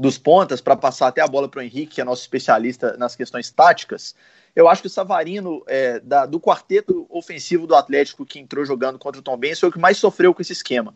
dos 0.00 0.16
pontas, 0.16 0.62
para 0.62 0.74
passar 0.74 1.08
até 1.08 1.20
a 1.20 1.26
bola 1.26 1.46
para 1.46 1.60
o 1.60 1.62
Henrique, 1.62 1.96
que 1.96 2.00
é 2.00 2.04
nosso 2.04 2.22
especialista 2.22 2.96
nas 2.96 3.14
questões 3.14 3.50
táticas. 3.50 4.14
Eu 4.56 4.66
acho 4.66 4.80
que 4.80 4.86
o 4.86 4.90
Savarino, 4.90 5.62
é, 5.66 6.00
da, 6.00 6.24
do 6.24 6.40
quarteto 6.40 7.06
ofensivo 7.10 7.66
do 7.66 7.74
Atlético 7.74 8.24
que 8.24 8.38
entrou 8.38 8.64
jogando 8.64 8.98
contra 8.98 9.20
o 9.20 9.22
Tom 9.22 9.36
Benz, 9.36 9.60
foi 9.60 9.68
o 9.68 9.72
que 9.72 9.78
mais 9.78 9.98
sofreu 9.98 10.32
com 10.32 10.40
esse 10.40 10.54
esquema. 10.54 10.94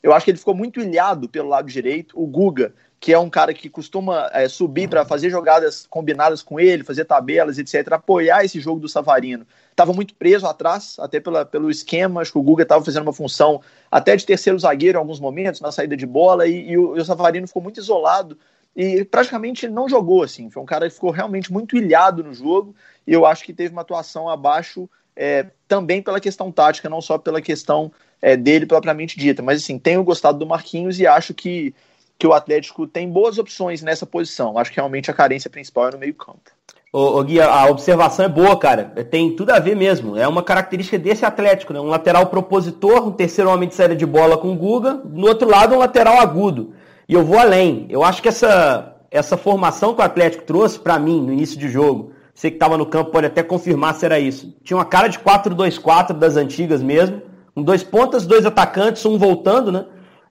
Eu 0.00 0.12
acho 0.14 0.24
que 0.24 0.30
ele 0.30 0.38
ficou 0.38 0.54
muito 0.54 0.80
ilhado 0.80 1.28
pelo 1.28 1.48
lado 1.48 1.68
direito. 1.68 2.14
O 2.16 2.26
Guga, 2.26 2.72
que 3.04 3.12
é 3.12 3.18
um 3.18 3.28
cara 3.28 3.52
que 3.52 3.68
costuma 3.68 4.30
é, 4.32 4.48
subir 4.48 4.88
para 4.88 5.04
fazer 5.04 5.28
jogadas 5.28 5.86
combinadas 5.90 6.42
com 6.42 6.58
ele, 6.58 6.82
fazer 6.82 7.04
tabelas, 7.04 7.58
etc., 7.58 7.92
apoiar 7.92 8.46
esse 8.46 8.58
jogo 8.58 8.80
do 8.80 8.88
Savarino. 8.88 9.46
Estava 9.70 9.92
muito 9.92 10.14
preso 10.14 10.46
atrás, 10.46 10.96
até 10.98 11.20
pela, 11.20 11.44
pelo 11.44 11.70
esquema. 11.70 12.22
Acho 12.22 12.32
que 12.32 12.38
o 12.38 12.42
Guga 12.42 12.62
estava 12.62 12.82
fazendo 12.82 13.02
uma 13.02 13.12
função 13.12 13.60
até 13.90 14.16
de 14.16 14.24
terceiro 14.24 14.58
zagueiro 14.58 14.96
em 14.96 15.00
alguns 15.00 15.20
momentos, 15.20 15.60
na 15.60 15.70
saída 15.70 15.94
de 15.94 16.06
bola, 16.06 16.48
e, 16.48 16.70
e, 16.70 16.78
o, 16.78 16.96
e 16.96 17.00
o 17.02 17.04
Savarino 17.04 17.46
ficou 17.46 17.60
muito 17.60 17.78
isolado 17.78 18.38
e 18.74 19.04
praticamente 19.04 19.68
não 19.68 19.86
jogou 19.86 20.22
assim. 20.22 20.48
Foi 20.48 20.62
um 20.62 20.66
cara 20.66 20.88
que 20.88 20.94
ficou 20.94 21.10
realmente 21.10 21.52
muito 21.52 21.76
ilhado 21.76 22.24
no 22.24 22.32
jogo 22.32 22.74
e 23.06 23.12
eu 23.12 23.26
acho 23.26 23.44
que 23.44 23.52
teve 23.52 23.74
uma 23.74 23.82
atuação 23.82 24.30
abaixo 24.30 24.88
é, 25.14 25.44
também 25.68 26.00
pela 26.00 26.18
questão 26.18 26.50
tática, 26.50 26.88
não 26.88 27.02
só 27.02 27.18
pela 27.18 27.42
questão 27.42 27.92
é, 28.22 28.34
dele 28.34 28.64
propriamente 28.64 29.18
dita. 29.18 29.42
Mas 29.42 29.62
assim, 29.62 29.78
tenho 29.78 30.02
gostado 30.02 30.38
do 30.38 30.46
Marquinhos 30.46 30.98
e 30.98 31.06
acho 31.06 31.34
que 31.34 31.74
que 32.18 32.26
o 32.26 32.32
Atlético 32.32 32.86
tem 32.86 33.10
boas 33.10 33.38
opções 33.38 33.82
nessa 33.82 34.06
posição. 34.06 34.56
Acho 34.58 34.70
que 34.70 34.76
realmente 34.76 35.10
a 35.10 35.14
carência 35.14 35.50
principal 35.50 35.88
é 35.88 35.92
no 35.92 35.98
meio-campo. 35.98 36.50
Ô, 36.92 37.18
ô, 37.18 37.24
Gui, 37.24 37.40
a 37.40 37.66
observação 37.66 38.24
é 38.24 38.28
boa, 38.28 38.56
cara. 38.56 38.84
Tem 39.10 39.34
tudo 39.34 39.50
a 39.50 39.58
ver 39.58 39.74
mesmo. 39.74 40.16
É 40.16 40.28
uma 40.28 40.44
característica 40.44 40.96
desse 40.96 41.26
Atlético, 41.26 41.72
né? 41.72 41.80
Um 41.80 41.88
lateral 41.88 42.26
propositor, 42.26 43.04
um 43.04 43.10
terceiro 43.10 43.50
homem 43.50 43.68
de 43.68 43.74
saída 43.74 43.96
de 43.96 44.06
bola 44.06 44.38
com 44.38 44.52
o 44.52 44.54
Guga, 44.54 45.00
no 45.04 45.26
outro 45.26 45.48
lado 45.48 45.74
um 45.74 45.78
lateral 45.78 46.20
agudo. 46.20 46.72
E 47.08 47.14
eu 47.14 47.24
vou 47.24 47.36
além. 47.36 47.86
Eu 47.90 48.04
acho 48.04 48.22
que 48.22 48.28
essa, 48.28 48.94
essa 49.10 49.36
formação 49.36 49.92
que 49.92 50.00
o 50.00 50.04
Atlético 50.04 50.44
trouxe 50.44 50.78
para 50.78 50.96
mim 50.96 51.20
no 51.20 51.32
início 51.32 51.58
de 51.58 51.68
jogo, 51.68 52.12
você 52.32 52.48
que 52.48 52.56
estava 52.56 52.78
no 52.78 52.86
campo 52.86 53.10
pode 53.10 53.26
até 53.26 53.42
confirmar 53.42 53.94
se 53.96 54.04
era 54.04 54.20
isso. 54.20 54.54
Tinha 54.62 54.76
uma 54.76 54.84
cara 54.84 55.08
de 55.08 55.18
4-2-4 55.18 56.12
das 56.12 56.36
antigas 56.36 56.80
mesmo, 56.80 57.22
com 57.54 57.62
dois 57.64 57.82
pontas, 57.82 58.24
dois 58.24 58.46
atacantes, 58.46 59.04
um 59.04 59.18
voltando, 59.18 59.72
né? 59.72 59.84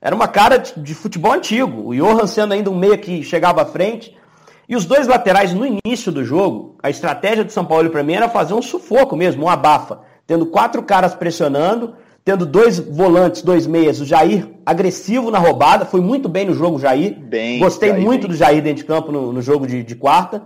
Era 0.03 0.13
uma 0.13 0.27
cara 0.27 0.57
de, 0.57 0.73
de 0.77 0.93
futebol 0.93 1.31
antigo. 1.31 1.87
O 1.87 1.95
Johan 1.95 2.27
sendo 2.27 2.53
ainda 2.53 2.69
um 2.69 2.77
meia 2.77 2.97
que 2.97 3.23
chegava 3.23 3.61
à 3.61 3.65
frente 3.65 4.13
e 4.67 4.75
os 4.75 4.85
dois 4.85 5.07
laterais 5.07 5.53
no 5.53 5.65
início 5.65 6.11
do 6.11 6.25
jogo, 6.25 6.75
a 6.83 6.89
estratégia 6.89 7.43
do 7.43 7.51
São 7.53 7.63
Paulo 7.63 7.89
para 7.89 8.03
mim 8.03 8.13
era 8.13 8.27
fazer 8.27 8.53
um 8.53 8.61
sufoco 8.61 9.15
mesmo, 9.15 9.45
um 9.45 9.49
abafa, 9.49 10.01
tendo 10.27 10.45
quatro 10.45 10.83
caras 10.83 11.15
pressionando, 11.15 11.95
tendo 12.23 12.45
dois 12.45 12.79
volantes, 12.79 13.41
dois 13.41 13.65
meias, 13.65 14.01
o 14.01 14.05
Jair 14.05 14.49
agressivo 14.65 15.31
na 15.31 15.39
roubada, 15.39 15.85
foi 15.85 16.01
muito 16.01 16.27
bem 16.27 16.45
no 16.45 16.53
jogo 16.53 16.79
Jair. 16.79 17.17
Bem, 17.19 17.59
Gostei 17.59 17.89
Jair, 17.89 18.03
muito 18.03 18.21
bem. 18.21 18.31
do 18.31 18.35
Jair 18.35 18.61
dentro 18.61 18.83
de 18.83 18.85
campo 18.85 19.11
no, 19.11 19.31
no 19.31 19.41
jogo 19.41 19.65
de, 19.65 19.83
de, 19.83 19.95
quarta. 19.95 20.41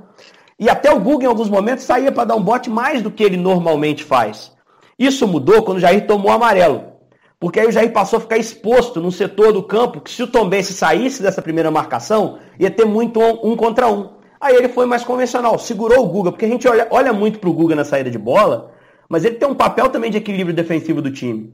E 0.60 0.70
até 0.70 0.92
o 0.92 1.00
Guga 1.00 1.26
em 1.26 1.28
alguns 1.28 1.50
momentos 1.50 1.84
saía 1.84 2.12
para 2.12 2.26
dar 2.26 2.36
um 2.36 2.42
bote 2.42 2.70
mais 2.70 3.02
do 3.02 3.12
que 3.12 3.24
ele 3.24 3.38
normalmente 3.38 4.04
faz. 4.04 4.52
Isso 4.98 5.28
mudou 5.28 5.64
quando 5.64 5.78
o 5.78 5.82
Jair 5.82 6.06
tomou 6.08 6.32
o 6.32 6.34
amarelo. 6.36 6.97
Porque 7.40 7.60
aí 7.60 7.68
o 7.68 7.72
Jair 7.72 7.94
passou 7.94 8.18
a 8.18 8.22
ficar 8.22 8.38
exposto 8.38 9.00
no 9.00 9.12
setor 9.12 9.54
do 9.54 9.62
campo, 9.62 10.02
que 10.02 10.12
se 10.12 10.24
o 10.24 10.28
Tom 10.28 10.50
Bense 10.50 10.74
saísse 10.74 11.22
dessa 11.22 11.42
primeira 11.42 11.70
marcação, 11.70 12.40
ia 12.60 12.72
ter 12.72 12.86
muito 12.86 13.20
um, 13.20 13.52
um, 13.52 13.56
contra 13.56 13.88
um. 13.88 14.10
Aí 14.42 14.56
ele 14.56 14.70
foi 14.70 14.86
mais 14.86 15.04
convencional, 15.04 15.58
segurou 15.60 16.04
o 16.04 16.08
Guga, 16.08 16.32
porque 16.32 16.46
a 16.46 16.50
gente 16.50 16.68
olha, 16.68 16.88
olha 16.90 17.14
muito 17.14 17.40
pro 17.40 17.54
Guga 17.54 17.76
na 17.76 17.84
saída 17.84 18.10
de 18.10 18.18
bola, 18.18 18.72
mas 19.08 19.24
ele 19.24 19.36
tem 19.36 19.48
um 19.48 19.56
papel 19.56 19.90
também 19.90 20.10
de 20.10 20.18
equilíbrio 20.18 20.56
defensivo 20.56 21.02
do 21.02 21.12
time. 21.12 21.54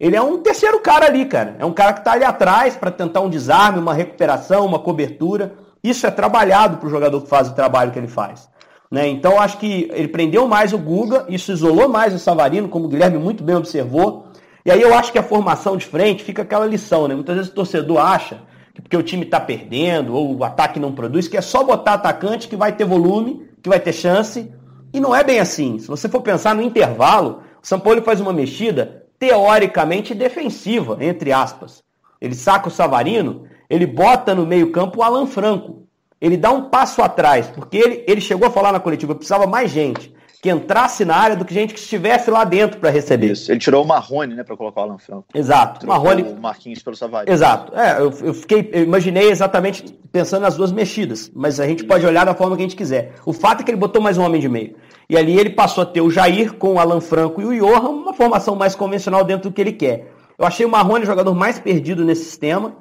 Ele 0.00 0.16
é 0.16 0.22
um 0.22 0.38
terceiro 0.38 0.80
cara 0.80 1.06
ali, 1.06 1.26
cara. 1.26 1.56
É 1.58 1.64
um 1.64 1.72
cara 1.72 1.92
que 1.92 2.00
está 2.00 2.12
ali 2.12 2.24
atrás 2.24 2.74
para 2.74 2.90
tentar 2.90 3.20
um 3.20 3.28
desarme, 3.28 3.78
uma 3.78 3.92
recuperação, 3.92 4.64
uma 4.64 4.78
cobertura. 4.78 5.54
Isso 5.84 6.06
é 6.06 6.10
trabalhado 6.10 6.78
para 6.78 6.86
o 6.86 6.90
jogador 6.90 7.20
que 7.20 7.28
faz 7.28 7.48
o 7.48 7.54
trabalho 7.54 7.92
que 7.92 7.98
ele 7.98 8.08
faz. 8.08 8.48
Né? 8.90 9.06
Então 9.08 9.38
acho 9.38 9.58
que 9.58 9.88
ele 9.92 10.08
prendeu 10.08 10.48
mais 10.48 10.72
o 10.72 10.78
Guga, 10.78 11.26
isso 11.28 11.52
isolou 11.52 11.88
mais 11.88 12.14
o 12.14 12.18
Savarino, 12.18 12.68
como 12.68 12.86
o 12.86 12.88
Guilherme 12.88 13.18
muito 13.18 13.44
bem 13.44 13.54
observou. 13.54 14.29
E 14.70 14.72
aí 14.72 14.82
eu 14.82 14.94
acho 14.94 15.10
que 15.10 15.18
a 15.18 15.22
formação 15.24 15.76
de 15.76 15.84
frente 15.84 16.22
fica 16.22 16.42
aquela 16.42 16.64
lição, 16.64 17.08
né? 17.08 17.14
Muitas 17.16 17.34
vezes 17.34 17.50
o 17.50 17.54
torcedor 17.56 17.98
acha 17.98 18.42
que 18.72 18.80
porque 18.80 18.96
o 18.96 19.02
time 19.02 19.24
está 19.24 19.40
perdendo 19.40 20.14
ou 20.14 20.36
o 20.36 20.44
ataque 20.44 20.78
não 20.78 20.92
produz, 20.92 21.26
que 21.26 21.36
é 21.36 21.40
só 21.40 21.64
botar 21.64 21.94
atacante 21.94 22.46
que 22.46 22.54
vai 22.54 22.70
ter 22.70 22.84
volume, 22.84 23.48
que 23.60 23.68
vai 23.68 23.80
ter 23.80 23.92
chance. 23.92 24.48
E 24.94 25.00
não 25.00 25.12
é 25.12 25.24
bem 25.24 25.40
assim. 25.40 25.80
Se 25.80 25.88
você 25.88 26.08
for 26.08 26.20
pensar 26.20 26.54
no 26.54 26.62
intervalo, 26.62 27.42
o 27.60 27.66
São 27.66 27.80
Paulo 27.80 28.00
faz 28.02 28.20
uma 28.20 28.32
mexida 28.32 29.06
teoricamente 29.18 30.14
defensiva, 30.14 30.96
entre 31.00 31.32
aspas. 31.32 31.82
Ele 32.20 32.36
saca 32.36 32.68
o 32.68 32.70
Savarino, 32.70 33.46
ele 33.68 33.86
bota 33.86 34.36
no 34.36 34.46
meio-campo 34.46 35.00
o 35.00 35.02
Alan 35.02 35.26
Franco. 35.26 35.82
Ele 36.20 36.36
dá 36.36 36.52
um 36.52 36.70
passo 36.70 37.02
atrás, 37.02 37.48
porque 37.48 37.76
ele, 37.76 38.04
ele 38.06 38.20
chegou 38.20 38.46
a 38.46 38.52
falar 38.52 38.70
na 38.70 38.78
coletiva, 38.78 39.16
precisava 39.16 39.48
mais 39.48 39.68
gente 39.68 40.14
que 40.42 40.48
entrasse 40.48 41.04
na 41.04 41.16
área 41.16 41.36
do 41.36 41.44
que 41.44 41.52
gente 41.52 41.74
que 41.74 41.80
estivesse 41.80 42.30
lá 42.30 42.44
dentro 42.44 42.80
para 42.80 42.88
receber. 42.88 43.32
Isso. 43.32 43.52
Ele 43.52 43.60
tirou 43.60 43.84
o 43.84 43.86
Marrone, 43.86 44.34
né, 44.34 44.42
para 44.42 44.56
colocar 44.56 44.80
o 44.80 44.84
Alan 44.84 44.98
Franco. 44.98 45.26
Exato. 45.34 45.80
Trocou 45.80 46.02
Marrone. 46.02 46.22
O 46.22 46.40
Marquinhos 46.40 46.82
pelo 46.82 46.96
Savarino. 46.96 47.32
Exato. 47.32 47.76
É, 47.76 48.00
eu, 48.00 48.10
eu 48.22 48.34
fiquei, 48.34 48.70
eu 48.72 48.82
imaginei 48.84 49.28
exatamente 49.30 49.84
pensando 50.10 50.42
nas 50.42 50.56
duas 50.56 50.72
mexidas, 50.72 51.30
mas 51.34 51.60
a 51.60 51.66
gente 51.66 51.80
Isso. 51.80 51.88
pode 51.88 52.06
olhar 52.06 52.24
da 52.24 52.34
forma 52.34 52.56
que 52.56 52.62
a 52.62 52.64
gente 52.64 52.76
quiser. 52.76 53.12
O 53.26 53.34
fato 53.34 53.60
é 53.60 53.64
que 53.64 53.70
ele 53.70 53.76
botou 53.76 54.00
mais 54.00 54.16
um 54.16 54.22
homem 54.22 54.40
de 54.40 54.48
meio. 54.48 54.76
E 55.10 55.16
ali 55.16 55.38
ele 55.38 55.50
passou 55.50 55.82
a 55.82 55.86
ter 55.86 56.00
o 56.00 56.10
Jair 56.10 56.54
com 56.54 56.74
o 56.74 56.78
Alan 56.78 57.00
Franco 57.00 57.42
e 57.42 57.44
o 57.44 57.52
Johan, 57.52 57.90
uma 57.90 58.14
formação 58.14 58.56
mais 58.56 58.74
convencional 58.74 59.24
dentro 59.24 59.50
do 59.50 59.52
que 59.52 59.60
ele 59.60 59.72
quer. 59.72 60.10
Eu 60.38 60.46
achei 60.46 60.64
o 60.64 60.70
Marrone 60.70 61.04
o 61.04 61.06
jogador 61.06 61.34
mais 61.34 61.58
perdido 61.58 62.02
nesse 62.02 62.24
sistema. 62.24 62.76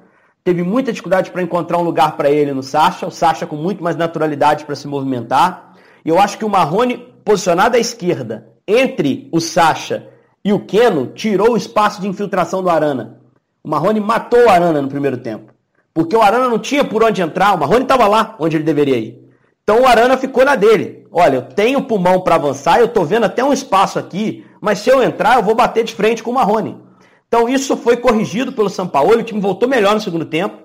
Teve 0.45 0.63
muita 0.63 0.93
dificuldade 0.93 1.29
para 1.29 1.41
encontrar 1.41 1.77
um 1.77 1.81
lugar 1.81 2.15
para 2.15 2.29
ele 2.29 2.53
no 2.53 2.63
Sacha. 2.63 3.05
O 3.05 3.11
Sacha 3.11 3.45
com 3.45 3.57
muito 3.57 3.83
mais 3.83 3.97
naturalidade 3.97 4.63
para 4.63 4.75
se 4.75 4.87
movimentar. 4.87 5.73
E 6.05 6.09
eu 6.09 6.17
acho 6.17 6.37
que 6.37 6.45
o 6.45 6.49
Marrone 6.49 7.08
posicionado 7.23 7.77
à 7.77 7.79
esquerda, 7.79 8.49
entre 8.67 9.27
o 9.31 9.39
Sacha 9.39 10.07
e 10.43 10.53
o 10.53 10.59
Keno, 10.59 11.07
tirou 11.07 11.51
o 11.51 11.57
espaço 11.57 12.01
de 12.01 12.07
infiltração 12.07 12.61
do 12.61 12.69
Arana. 12.69 13.19
O 13.63 13.69
Marrone 13.69 13.99
matou 13.99 14.45
o 14.45 14.49
Arana 14.49 14.81
no 14.81 14.87
primeiro 14.87 15.17
tempo. 15.17 15.53
Porque 15.93 16.15
o 16.15 16.21
Arana 16.21 16.47
não 16.47 16.59
tinha 16.59 16.83
por 16.83 17.03
onde 17.03 17.21
entrar, 17.21 17.55
o 17.55 17.59
Marrone 17.59 17.83
estava 17.83 18.07
lá 18.07 18.35
onde 18.39 18.55
ele 18.55 18.63
deveria 18.63 18.97
ir. 18.97 19.29
Então 19.63 19.81
o 19.81 19.87
Arana 19.87 20.17
ficou 20.17 20.45
na 20.45 20.55
dele. 20.55 21.05
Olha, 21.11 21.35
eu 21.35 21.41
tenho 21.41 21.83
pulmão 21.83 22.21
para 22.21 22.35
avançar, 22.35 22.79
eu 22.79 22.85
estou 22.85 23.05
vendo 23.05 23.25
até 23.25 23.43
um 23.43 23.53
espaço 23.53 23.99
aqui, 23.99 24.45
mas 24.61 24.79
se 24.79 24.89
eu 24.89 25.03
entrar, 25.03 25.37
eu 25.37 25.43
vou 25.43 25.55
bater 25.55 25.83
de 25.83 25.93
frente 25.93 26.23
com 26.23 26.31
o 26.31 26.33
Marrone. 26.33 26.77
Então 27.27 27.47
isso 27.47 27.77
foi 27.77 27.97
corrigido 27.97 28.51
pelo 28.51 28.69
São 28.69 28.87
Paulo, 28.87 29.17
o 29.17 29.23
time 29.23 29.39
voltou 29.39 29.67
melhor 29.69 29.93
no 29.93 30.01
segundo 30.01 30.25
tempo. 30.25 30.57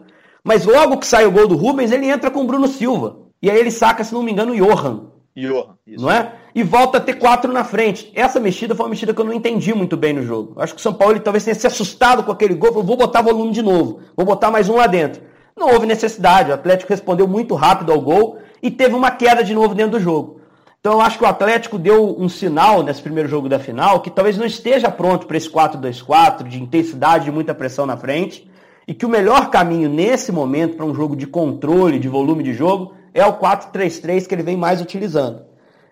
Mas 0.43 0.67
logo 0.67 0.99
que 0.99 1.07
sai 1.07 1.27
o 1.27 1.31
gol 1.31 1.49
do 1.49 1.57
Rubens, 1.57 1.91
ele 1.91 2.07
entra 2.07 2.31
com 2.31 2.43
o 2.43 2.47
Bruno 2.47 2.69
Silva. 2.69 3.17
E 3.43 3.51
aí 3.51 3.59
ele 3.59 3.71
saca, 3.71 4.05
se 4.05 4.13
não 4.13 4.23
me 4.23 4.31
engano, 4.31 4.53
o 4.53 4.57
Johan. 4.57 5.07
Johan. 5.37 5.77
Não 5.87 6.11
é? 6.11 6.33
E 6.55 6.63
volta 6.63 6.99
a 6.99 7.01
ter 7.01 7.15
quatro 7.15 7.53
na 7.53 7.65
frente. 7.65 8.13
Essa 8.15 8.39
mexida 8.39 8.75
foi 8.75 8.85
uma 8.85 8.91
mexida 8.91 9.13
que 9.13 9.21
eu 9.21 9.25
não 9.25 9.33
entendi 9.33 9.75
muito 9.75 9.97
bem 9.97 10.13
no 10.13 10.23
jogo. 10.23 10.55
Acho 10.61 10.75
que 10.75 10.81
o 10.81 10.83
São 10.83 10.95
Paulo 10.95 11.19
talvez 11.19 11.45
tenha 11.45 11.55
se 11.55 11.67
assustado 11.67 12.23
com 12.23 12.31
aquele 12.31 12.55
gol. 12.55 12.71
Falou, 12.71 12.85
vou 12.85 12.97
botar 12.97 13.23
volume 13.23 13.51
de 13.51 13.63
novo. 13.63 14.01
Vou 14.17 14.25
botar 14.25 14.51
mais 14.51 14.69
um 14.69 14.77
lá 14.77 14.87
dentro. 14.87 15.23
Não 15.57 15.73
houve 15.73 15.87
necessidade. 15.87 16.51
O 16.51 16.55
Atlético 16.55 16.91
respondeu 16.91 17.27
muito 17.27 17.55
rápido 17.55 17.93
ao 17.93 18.01
gol 18.01 18.39
e 18.63 18.71
teve 18.71 18.95
uma 18.95 19.11
queda 19.11 19.43
de 19.43 19.55
novo 19.55 19.75
dentro 19.75 19.93
do 19.93 20.01
jogo. 20.01 20.41
Então 20.81 20.95
eu 20.95 21.01
acho 21.01 21.17
que 21.19 21.25
o 21.25 21.27
Atlético 21.27 21.79
deu 21.79 22.15
um 22.19 22.29
sinal 22.29 22.83
nesse 22.83 23.01
primeiro 23.01 23.29
jogo 23.29 23.49
da 23.49 23.59
final 23.59 24.01
que 24.01 24.11
talvez 24.11 24.37
não 24.37 24.45
esteja 24.45 24.91
pronto 24.91 25.27
para 25.27 25.37
esse 25.39 25.49
4-2-4, 25.49 26.47
de 26.47 26.63
intensidade, 26.63 27.25
de 27.25 27.33
muita 27.33 27.55
pressão 27.55 27.87
na 27.87 27.97
frente, 27.97 28.47
e 28.87 28.93
que 28.93 29.07
o 29.07 29.09
melhor 29.09 29.49
caminho 29.49 29.89
nesse 29.89 30.31
momento 30.31 30.77
para 30.77 30.85
um 30.85 30.95
jogo 30.95 31.17
de 31.17 31.27
controle, 31.27 31.99
de 31.99 32.07
volume 32.07 32.43
de 32.43 32.53
jogo, 32.53 32.93
é 33.15 33.25
o 33.25 33.39
4-3-3 33.39 34.27
que 34.27 34.35
ele 34.35 34.43
vem 34.43 34.57
mais 34.57 34.81
utilizando. 34.81 35.47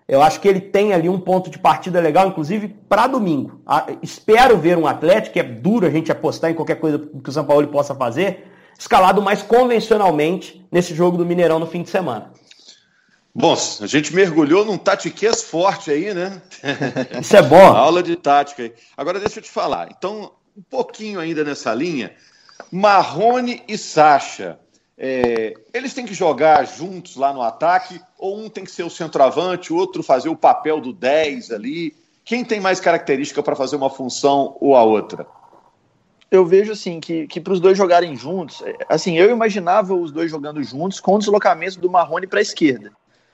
Eu 0.05 0.21
acho 0.21 0.41
que 0.41 0.47
ele 0.47 0.59
tem 0.59 0.93
ali 0.93 1.07
um 1.07 1.19
ponto 1.19 1.49
de 1.49 1.57
partida 1.57 2.01
legal, 2.01 2.27
inclusive 2.27 2.67
para 2.67 3.07
domingo. 3.07 3.61
espero 4.01 4.57
ver 4.57 4.77
um 4.77 4.85
Atlético, 4.85 5.33
que 5.33 5.39
é 5.39 5.43
duro 5.43 5.87
a 5.87 5.89
gente 5.89 6.11
apostar 6.11 6.51
em 6.51 6.53
qualquer 6.53 6.75
coisa 6.75 6.99
que 6.99 7.29
o 7.29 7.31
São 7.31 7.45
Paulo 7.45 7.65
possa 7.69 7.95
fazer, 7.95 8.51
escalado 8.77 9.21
mais 9.21 9.41
convencionalmente 9.41 10.65
nesse 10.69 10.93
jogo 10.93 11.17
do 11.17 11.25
Mineirão 11.25 11.57
no 11.57 11.67
fim 11.67 11.81
de 11.81 11.89
semana. 11.89 12.33
Bom, 13.33 13.55
a 13.81 13.87
gente 13.87 14.13
mergulhou 14.13 14.63
num 14.63 14.77
tatiquês 14.77 15.41
forte 15.41 15.89
aí, 15.89 16.13
né? 16.13 16.41
Isso 17.19 17.35
é 17.35 17.41
bom. 17.41 17.65
Aula 17.73 18.03
de 18.03 18.15
tática 18.15 18.61
aí. 18.61 18.73
Agora 18.95 19.19
deixa 19.19 19.39
eu 19.39 19.43
te 19.43 19.49
falar. 19.49 19.87
Então, 19.89 20.33
um 20.55 20.61
pouquinho 20.61 21.19
ainda 21.19 21.43
nessa 21.43 21.73
linha. 21.73 22.13
Marrone 22.71 23.63
e 23.67 23.75
Sacha. 23.77 24.59
É, 24.97 25.53
eles 25.73 25.93
têm 25.93 26.05
que 26.05 26.13
jogar 26.13 26.65
juntos 26.65 27.15
lá 27.15 27.33
no 27.33 27.41
ataque, 27.41 27.99
ou 28.17 28.37
um 28.37 28.49
tem 28.49 28.63
que 28.63 28.71
ser 28.71 28.83
o 28.83 28.89
centroavante, 28.89 29.73
o 29.73 29.75
outro 29.75 30.03
fazer 30.03 30.29
o 30.29 30.35
papel 30.35 30.79
do 30.79 30.93
10 30.93 31.51
ali? 31.51 31.95
Quem 32.23 32.45
tem 32.45 32.59
mais 32.59 32.79
característica 32.79 33.41
para 33.41 33.55
fazer 33.55 33.75
uma 33.75 33.89
função 33.89 34.55
ou 34.61 34.75
a 34.75 34.83
outra? 34.83 35.25
Eu 36.29 36.45
vejo 36.45 36.71
assim 36.71 36.99
que, 36.99 37.27
que 37.27 37.39
para 37.39 37.53
os 37.53 37.59
dois 37.59 37.77
jogarem 37.77 38.15
juntos, 38.15 38.61
é, 38.63 38.75
assim, 38.89 39.17
eu 39.17 39.29
imaginava 39.29 39.93
os 39.93 40.11
dois 40.11 40.31
jogando 40.31 40.63
juntos 40.63 40.99
com 40.99 41.15
o 41.15 41.19
deslocamento 41.19 41.79
do 41.79 41.89
Marrone 41.89 42.25
para 42.25 42.39
a 42.39 42.41
esquerda, 42.41 42.91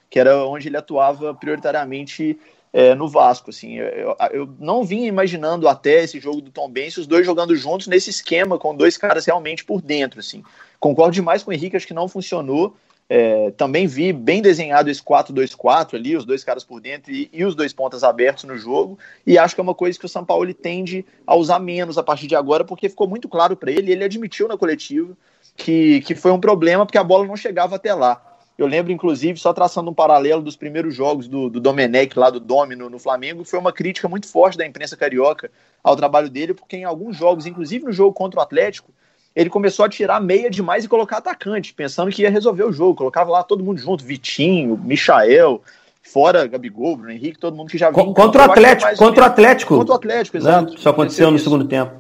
que 0.10 0.20
era 0.20 0.46
onde 0.46 0.68
ele 0.68 0.78
atuava 0.78 1.34
prioritariamente 1.34 2.38
é, 2.72 2.96
no 2.96 3.08
Vasco. 3.08 3.50
Assim, 3.50 3.76
eu, 3.76 4.16
eu, 4.32 4.50
não 4.60 4.84
vinha 4.84 5.08
imaginando 5.08 5.68
até 5.68 6.04
esse 6.04 6.20
jogo 6.20 6.42
do 6.42 6.52
Tom 6.52 6.70
Benz 6.70 6.98
os 6.98 7.08
dois 7.08 7.26
jogando 7.26 7.56
juntos 7.56 7.88
nesse 7.88 8.10
esquema 8.10 8.58
com 8.58 8.76
dois 8.76 8.98
caras 8.98 9.26
realmente 9.26 9.66
por 9.66 9.82
dentro. 9.82 10.20
Assim, 10.20 10.44
concordo 10.80 11.14
demais 11.14 11.44
com 11.44 11.52
o 11.52 11.54
Henrique, 11.54 11.76
acho 11.76 11.88
que 11.88 11.94
não 11.94 12.08
funcionou. 12.08 12.76
É, 13.12 13.50
também 13.52 13.88
vi 13.88 14.14
bem 14.14 14.40
desenhado 14.40 14.88
esse 14.88 15.02
4-2-4 15.02 15.96
ali, 15.96 16.16
os 16.16 16.26
dois 16.26 16.44
caras 16.44 16.64
por 16.64 16.80
dentro 16.80 17.12
e, 17.12 17.28
e, 17.34 17.44
os 17.44 17.56
dois 17.56 17.74
pontas 17.74 18.04
abertos 18.04 18.44
no 18.44 18.56
jogo. 18.56 19.00
E 19.26 19.36
acho 19.36 19.56
que 19.56 19.62
é 19.62 19.64
uma 19.64 19.74
coisa 19.74 19.98
que 19.98 20.06
o 20.06 20.10
São 20.10 20.24
Paulo 20.24 20.54
tende 20.54 21.04
a 21.26 21.36
usar 21.36 21.58
menos 21.58 21.98
a 21.98 22.04
partir 22.04 22.28
de 22.28 22.36
agora, 22.36 22.64
porque 22.64 22.88
ficou 22.88 23.08
muito 23.08 23.28
claro 23.28 23.56
para 23.56 23.72
ele, 23.72 23.92
ele 23.92 24.04
admitiu 24.04 24.48
na 24.48 24.56
coletiva 24.56 25.18
que, 25.58 26.02
que 26.02 26.14
foi 26.14 26.32
um 26.32 26.40
problema 26.40 26.86
porque 26.86 27.00
a 27.00 27.04
bola 27.04 27.26
não 27.26 27.36
chegava 27.36 27.78
até 27.78 27.96
lá. 27.96 28.29
Eu 28.60 28.68
lembro, 28.68 28.92
inclusive, 28.92 29.40
só 29.40 29.54
traçando 29.54 29.90
um 29.90 29.94
paralelo 29.94 30.42
dos 30.42 30.58
primeiros 30.58 30.94
jogos 30.94 31.30
do, 31.30 31.50
do 31.50 31.62
Domenech 31.62 32.20
lá 32.20 32.30
do 32.30 32.42
Domino 32.42 32.90
no 32.90 33.00
Flamengo, 33.00 33.46
foi 33.46 33.58
uma 33.58 33.72
crítica 33.72 34.10
muito 34.10 34.28
forte 34.28 34.58
da 34.58 34.68
imprensa 34.68 34.98
carioca 34.98 35.50
ao 35.82 35.96
trabalho 35.96 36.30
dele, 36.30 36.54
porque 36.54 36.76
em 36.76 36.84
alguns 36.84 37.16
jogos, 37.16 37.46
inclusive 37.46 37.86
no 37.86 37.94
jogo 37.94 38.12
contra 38.12 38.38
o 38.38 38.44
Atlético, 38.44 38.92
ele 39.34 39.50
começou 39.50 39.86
a 39.86 39.90
tirar 39.90 40.20
meia 40.20 40.50
demais 40.50 40.84
e 40.84 40.90
colocar 40.90 41.20
atacante, 41.20 41.74
pensando 41.74 42.12
que 42.12 42.24
ia 42.24 42.30
resolver 42.30 42.66
o 42.66 42.74
jogo. 42.74 42.96
Colocava 42.96 43.32
lá 43.32 43.44
todo 43.44 43.64
mundo 43.64 43.80
junto, 43.80 44.04
Vitinho, 44.04 44.78
Michael, 44.84 45.62
fora 46.04 46.46
Gabigol, 46.46 46.98
Bruno 46.98 47.14
Henrique, 47.14 47.40
todo 47.40 47.56
mundo 47.56 47.70
que 47.70 47.78
já 47.78 47.90
vinha. 47.90 48.14
Contra 48.14 48.42
o 48.46 48.52
Atlético, 48.52 48.96
contra 48.98 49.24
o 49.24 49.26
Atlético. 49.26 49.78
Contra 49.78 49.94
o 49.94 49.96
Atlético, 49.96 50.36
exato. 50.36 50.76
Isso 50.76 50.90
aconteceu 50.90 51.32
no 51.32 51.40
segundo 51.40 51.64
tempo. 51.64 51.94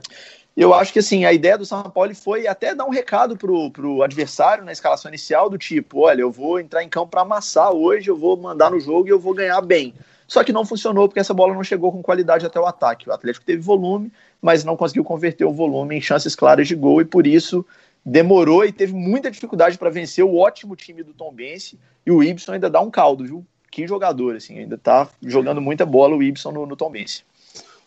Eu 0.55 0.73
acho 0.73 0.91
que 0.91 0.99
assim, 0.99 1.23
a 1.23 1.31
ideia 1.31 1.57
do 1.57 1.65
São 1.65 1.81
Paulo 1.83 2.13
foi 2.13 2.45
até 2.45 2.75
dar 2.75 2.85
um 2.85 2.89
recado 2.89 3.37
pro, 3.37 3.71
pro 3.71 4.03
adversário 4.03 4.65
na 4.65 4.71
escalação 4.71 5.09
inicial, 5.09 5.49
do 5.49 5.57
tipo, 5.57 6.01
olha, 6.01 6.21
eu 6.21 6.31
vou 6.31 6.59
entrar 6.59 6.83
em 6.83 6.89
campo 6.89 7.07
para 7.07 7.21
amassar 7.21 7.71
hoje, 7.71 8.09
eu 8.09 8.17
vou 8.17 8.35
mandar 8.35 8.69
no 8.69 8.79
jogo 8.79 9.07
e 9.07 9.11
eu 9.11 9.19
vou 9.19 9.33
ganhar 9.33 9.61
bem. 9.61 9.93
Só 10.27 10.43
que 10.43 10.53
não 10.53 10.65
funcionou 10.65 11.07
porque 11.07 11.19
essa 11.19 11.33
bola 11.33 11.55
não 11.55 11.63
chegou 11.63 11.91
com 11.91 12.03
qualidade 12.03 12.45
até 12.45 12.59
o 12.59 12.65
ataque. 12.65 13.09
O 13.09 13.13
Atlético 13.13 13.45
teve 13.45 13.61
volume, 13.61 14.11
mas 14.41 14.63
não 14.63 14.77
conseguiu 14.77 15.03
converter 15.03 15.45
o 15.45 15.51
volume 15.51 15.95
em 15.95 16.01
chances 16.01 16.35
claras 16.35 16.67
de 16.67 16.75
gol 16.75 17.01
e 17.01 17.05
por 17.05 17.25
isso 17.25 17.65
demorou 18.05 18.63
e 18.63 18.71
teve 18.71 18.93
muita 18.93 19.31
dificuldade 19.31 19.77
para 19.77 19.89
vencer 19.89 20.23
o 20.23 20.37
ótimo 20.37 20.75
time 20.75 21.03
do 21.03 21.13
Tom 21.13 21.31
Bense 21.31 21.79
e 22.05 22.11
o 22.11 22.23
Ibson 22.23 22.53
ainda 22.53 22.69
dá 22.69 22.79
um 22.79 22.91
caldo, 22.91 23.25
viu? 23.25 23.45
Que 23.71 23.87
jogador, 23.87 24.35
assim, 24.35 24.59
ainda 24.59 24.77
tá 24.77 25.07
jogando 25.21 25.61
muita 25.61 25.85
bola 25.85 26.15
o 26.15 26.23
Ibson 26.23 26.51
no, 26.51 26.65
no 26.65 26.75
Tom 26.75 26.89
Bense. 26.89 27.23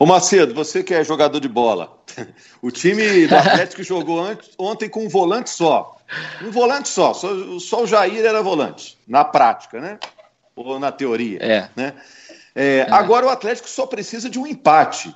Ô 0.03 0.05
Macedo, 0.05 0.53
você 0.53 0.83
que 0.83 0.93
é 0.93 1.05
jogador 1.05 1.39
de 1.39 1.47
bola, 1.47 1.97
o 2.61 2.73
time 2.73 3.25
do 3.29 3.37
Atlético 3.37 3.85
jogou 3.85 4.37
ontem 4.59 4.89
com 4.89 5.05
um 5.05 5.09
volante 5.09 5.49
só. 5.49 5.97
Um 6.43 6.51
volante 6.51 6.89
só, 6.89 7.15
só, 7.15 7.29
só 7.61 7.85
o 7.85 7.87
Jair 7.87 8.27
era 8.27 8.43
volante, 8.43 8.99
na 9.07 9.25
prática, 9.25 9.81
né? 9.81 10.01
Ou 10.57 10.81
na 10.81 10.91
teoria. 10.91 11.39
É. 11.41 11.69
Né? 11.77 11.95
É, 12.53 12.79
é. 12.79 12.87
Agora 12.91 13.27
o 13.27 13.29
Atlético 13.29 13.71
só 13.71 13.87
precisa 13.87 14.29
de 14.29 14.41
um 14.41 14.45
empate. 14.45 15.15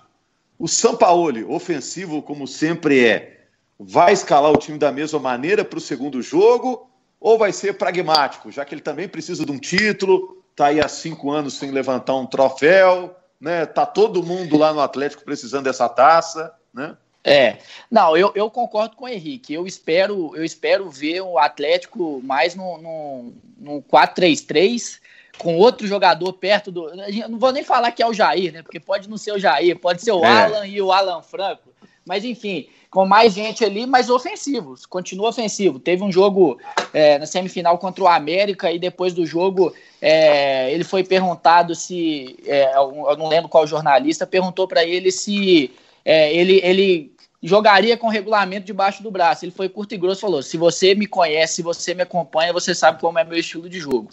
O 0.56 0.68
Sampaoli, 0.68 1.42
ofensivo 1.42 2.22
como 2.22 2.46
sempre 2.46 3.04
é, 3.04 3.40
vai 3.80 4.12
escalar 4.12 4.52
o 4.52 4.56
time 4.56 4.78
da 4.78 4.92
mesma 4.92 5.18
maneira 5.18 5.64
para 5.64 5.78
o 5.78 5.82
segundo 5.82 6.22
jogo 6.22 6.88
ou 7.18 7.36
vai 7.36 7.52
ser 7.52 7.76
pragmático, 7.76 8.52
já 8.52 8.64
que 8.64 8.72
ele 8.72 8.82
também 8.82 9.08
precisa 9.08 9.44
de 9.44 9.50
um 9.50 9.58
título, 9.58 10.44
está 10.52 10.66
aí 10.66 10.78
há 10.78 10.86
cinco 10.86 11.32
anos 11.32 11.54
sem 11.54 11.72
levantar 11.72 12.14
um 12.14 12.24
troféu, 12.24 13.16
né? 13.40 13.66
Tá 13.66 13.84
todo 13.86 14.22
mundo 14.22 14.56
lá 14.56 14.72
no 14.72 14.80
Atlético 14.80 15.24
precisando 15.24 15.64
dessa 15.64 15.88
taça, 15.88 16.54
né? 16.72 16.96
É, 17.28 17.58
não, 17.90 18.16
eu, 18.16 18.30
eu 18.36 18.48
concordo 18.48 18.94
com 18.94 19.04
o 19.04 19.08
Henrique. 19.08 19.52
Eu 19.52 19.66
espero, 19.66 20.30
eu 20.36 20.44
espero 20.44 20.88
ver 20.88 21.22
o 21.22 21.38
Atlético 21.38 22.20
mais 22.22 22.54
no, 22.54 22.78
no, 22.78 23.34
no 23.58 23.82
4-3-3 23.82 25.00
com 25.36 25.56
outro 25.56 25.88
jogador 25.88 26.32
perto 26.34 26.70
do. 26.70 26.88
Não 27.28 27.38
vou 27.38 27.50
nem 27.52 27.64
falar 27.64 27.90
que 27.90 28.02
é 28.02 28.06
o 28.06 28.14
Jair, 28.14 28.52
né? 28.52 28.62
Porque 28.62 28.78
pode 28.78 29.08
não 29.08 29.18
ser 29.18 29.32
o 29.32 29.38
Jair, 29.40 29.76
pode 29.76 30.02
ser 30.02 30.12
o 30.12 30.24
é. 30.24 30.28
Alan 30.28 30.66
e 30.66 30.80
o 30.80 30.92
Alan 30.92 31.20
Franco. 31.20 31.74
Mas 32.04 32.24
enfim, 32.24 32.68
com 32.90 33.04
mais 33.06 33.34
gente 33.34 33.64
ali, 33.64 33.86
mas 33.86 34.08
ofensivos. 34.08 34.86
Continua 34.86 35.28
ofensivo. 35.28 35.78
Teve 35.78 36.02
um 36.02 36.12
jogo 36.12 36.58
é, 36.92 37.18
na 37.18 37.26
semifinal 37.26 37.78
contra 37.78 38.02
o 38.02 38.08
América 38.08 38.70
e 38.72 38.78
depois 38.78 39.12
do 39.12 39.26
jogo 39.26 39.74
é, 40.00 40.72
ele 40.72 40.84
foi 40.84 41.04
perguntado 41.04 41.74
se. 41.74 42.36
É, 42.46 42.76
eu 42.76 43.16
não 43.16 43.28
lembro 43.28 43.48
qual 43.48 43.66
jornalista, 43.66 44.26
perguntou 44.26 44.66
para 44.66 44.84
ele 44.84 45.10
se 45.10 45.70
é, 46.04 46.32
ele, 46.32 46.60
ele 46.62 47.16
jogaria 47.42 47.96
com 47.96 48.08
regulamento 48.08 48.66
debaixo 48.66 49.02
do 49.02 49.10
braço. 49.10 49.44
Ele 49.44 49.52
foi 49.52 49.68
curto 49.68 49.94
e 49.94 49.98
grosso 49.98 50.20
falou: 50.20 50.42
se 50.42 50.56
você 50.56 50.94
me 50.94 51.06
conhece, 51.06 51.56
se 51.56 51.62
você 51.62 51.94
me 51.94 52.02
acompanha, 52.02 52.52
você 52.52 52.74
sabe 52.74 53.00
como 53.00 53.18
é 53.18 53.24
meu 53.24 53.38
estilo 53.38 53.68
de 53.68 53.78
jogo. 53.78 54.08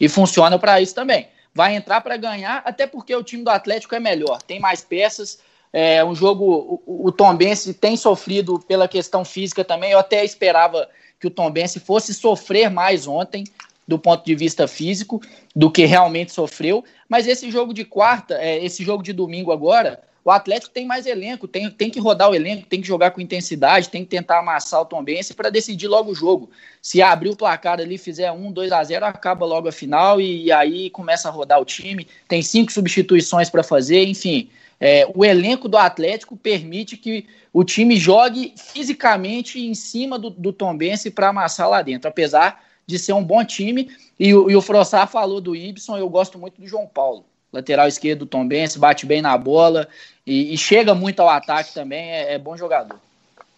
E 0.00 0.08
funciona 0.08 0.58
para 0.58 0.80
isso 0.80 0.94
também. 0.94 1.28
Vai 1.54 1.74
entrar 1.74 2.00
para 2.02 2.16
ganhar, 2.16 2.62
até 2.64 2.86
porque 2.86 3.14
o 3.14 3.22
time 3.22 3.42
do 3.42 3.50
Atlético 3.50 3.94
é 3.94 4.00
melhor, 4.00 4.40
tem 4.42 4.60
mais 4.60 4.80
peças. 4.80 5.38
É 5.72 6.04
um 6.04 6.14
jogo. 6.14 6.82
O, 6.86 7.06
o 7.08 7.12
Tom 7.12 7.34
Bense 7.34 7.74
tem 7.74 7.96
sofrido 7.96 8.58
pela 8.60 8.88
questão 8.88 9.24
física 9.24 9.64
também. 9.64 9.92
Eu 9.92 9.98
até 9.98 10.24
esperava 10.24 10.88
que 11.20 11.26
o 11.26 11.30
Tom 11.30 11.50
Bense 11.50 11.80
fosse 11.80 12.14
sofrer 12.14 12.70
mais 12.70 13.06
ontem, 13.06 13.44
do 13.86 13.98
ponto 13.98 14.24
de 14.24 14.34
vista 14.34 14.68
físico, 14.68 15.20
do 15.54 15.70
que 15.70 15.84
realmente 15.84 16.32
sofreu. 16.32 16.84
Mas 17.08 17.26
esse 17.26 17.50
jogo 17.50 17.72
de 17.72 17.84
quarta, 17.84 18.34
é, 18.34 18.62
esse 18.64 18.84
jogo 18.84 19.02
de 19.02 19.12
domingo 19.12 19.50
agora, 19.50 20.00
o 20.28 20.30
Atlético 20.30 20.74
tem 20.74 20.86
mais 20.86 21.06
elenco, 21.06 21.48
tem, 21.48 21.70
tem 21.70 21.88
que 21.88 21.98
rodar 21.98 22.28
o 22.28 22.34
elenco, 22.34 22.66
tem 22.66 22.82
que 22.82 22.86
jogar 22.86 23.12
com 23.12 23.20
intensidade, 23.20 23.88
tem 23.88 24.04
que 24.04 24.10
tentar 24.10 24.40
amassar 24.40 24.82
o 24.82 24.84
Tom 24.84 25.02
Bense 25.02 25.32
para 25.32 25.48
decidir 25.48 25.88
logo 25.88 26.10
o 26.10 26.14
jogo. 26.14 26.50
Se 26.82 27.00
abrir 27.00 27.30
o 27.30 27.36
placar 27.36 27.80
ali, 27.80 27.96
fizer 27.96 28.30
1, 28.30 28.52
2 28.52 28.70
a 28.70 28.84
0, 28.84 29.06
acaba 29.06 29.46
logo 29.46 29.68
a 29.68 29.72
final 29.72 30.20
e, 30.20 30.44
e 30.44 30.52
aí 30.52 30.90
começa 30.90 31.28
a 31.28 31.32
rodar 31.32 31.58
o 31.58 31.64
time. 31.64 32.06
Tem 32.28 32.42
cinco 32.42 32.70
substituições 32.70 33.48
para 33.48 33.62
fazer, 33.62 34.04
enfim. 34.04 34.50
É, 34.80 35.10
o 35.14 35.24
elenco 35.24 35.68
do 35.68 35.76
Atlético 35.76 36.36
permite 36.36 36.96
que 36.96 37.26
o 37.52 37.64
time 37.64 37.96
jogue 37.96 38.54
fisicamente 38.56 39.60
em 39.60 39.74
cima 39.74 40.18
do, 40.18 40.30
do 40.30 40.52
Tom 40.52 40.76
Bense 40.76 41.10
para 41.10 41.28
amassar 41.28 41.68
lá 41.68 41.82
dentro, 41.82 42.08
apesar 42.08 42.64
de 42.86 42.98
ser 42.98 43.12
um 43.12 43.24
bom 43.24 43.44
time. 43.44 43.90
E, 44.18 44.28
e 44.28 44.32
o 44.34 44.62
Frossar 44.62 45.08
falou 45.08 45.40
do 45.40 45.56
Ibson, 45.56 45.96
eu 45.96 46.08
gosto 46.08 46.38
muito 46.38 46.60
do 46.60 46.66
João 46.66 46.86
Paulo 46.86 47.24
lateral 47.52 47.88
esquerdo 47.88 48.20
do 48.20 48.26
Tom 48.26 48.46
Benz, 48.46 48.76
bate 48.76 49.06
bem 49.06 49.22
na 49.22 49.36
bola 49.36 49.88
e, 50.26 50.52
e 50.52 50.58
chega 50.58 50.94
muito 50.94 51.20
ao 51.20 51.28
ataque 51.28 51.72
também, 51.72 52.10
é, 52.10 52.34
é 52.34 52.38
bom 52.38 52.56
jogador. 52.56 52.98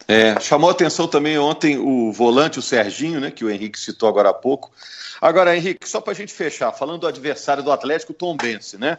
É, 0.06 0.38
chamou 0.40 0.70
atenção 0.70 1.06
também 1.06 1.38
ontem 1.38 1.78
o 1.78 2.10
volante, 2.12 2.58
o 2.58 2.62
Serginho, 2.62 3.20
né, 3.20 3.30
que 3.30 3.44
o 3.44 3.50
Henrique 3.50 3.78
citou 3.78 4.08
agora 4.08 4.30
há 4.30 4.34
pouco. 4.34 4.70
Agora, 5.20 5.56
Henrique, 5.56 5.88
só 5.88 6.00
para 6.00 6.12
a 6.12 6.16
gente 6.16 6.32
fechar, 6.32 6.72
falando 6.72 7.00
do 7.00 7.06
adversário 7.06 7.62
do 7.62 7.70
Atlético, 7.70 8.12
o 8.12 8.14
Tom 8.14 8.36
Bense, 8.36 8.78
né? 8.78 8.98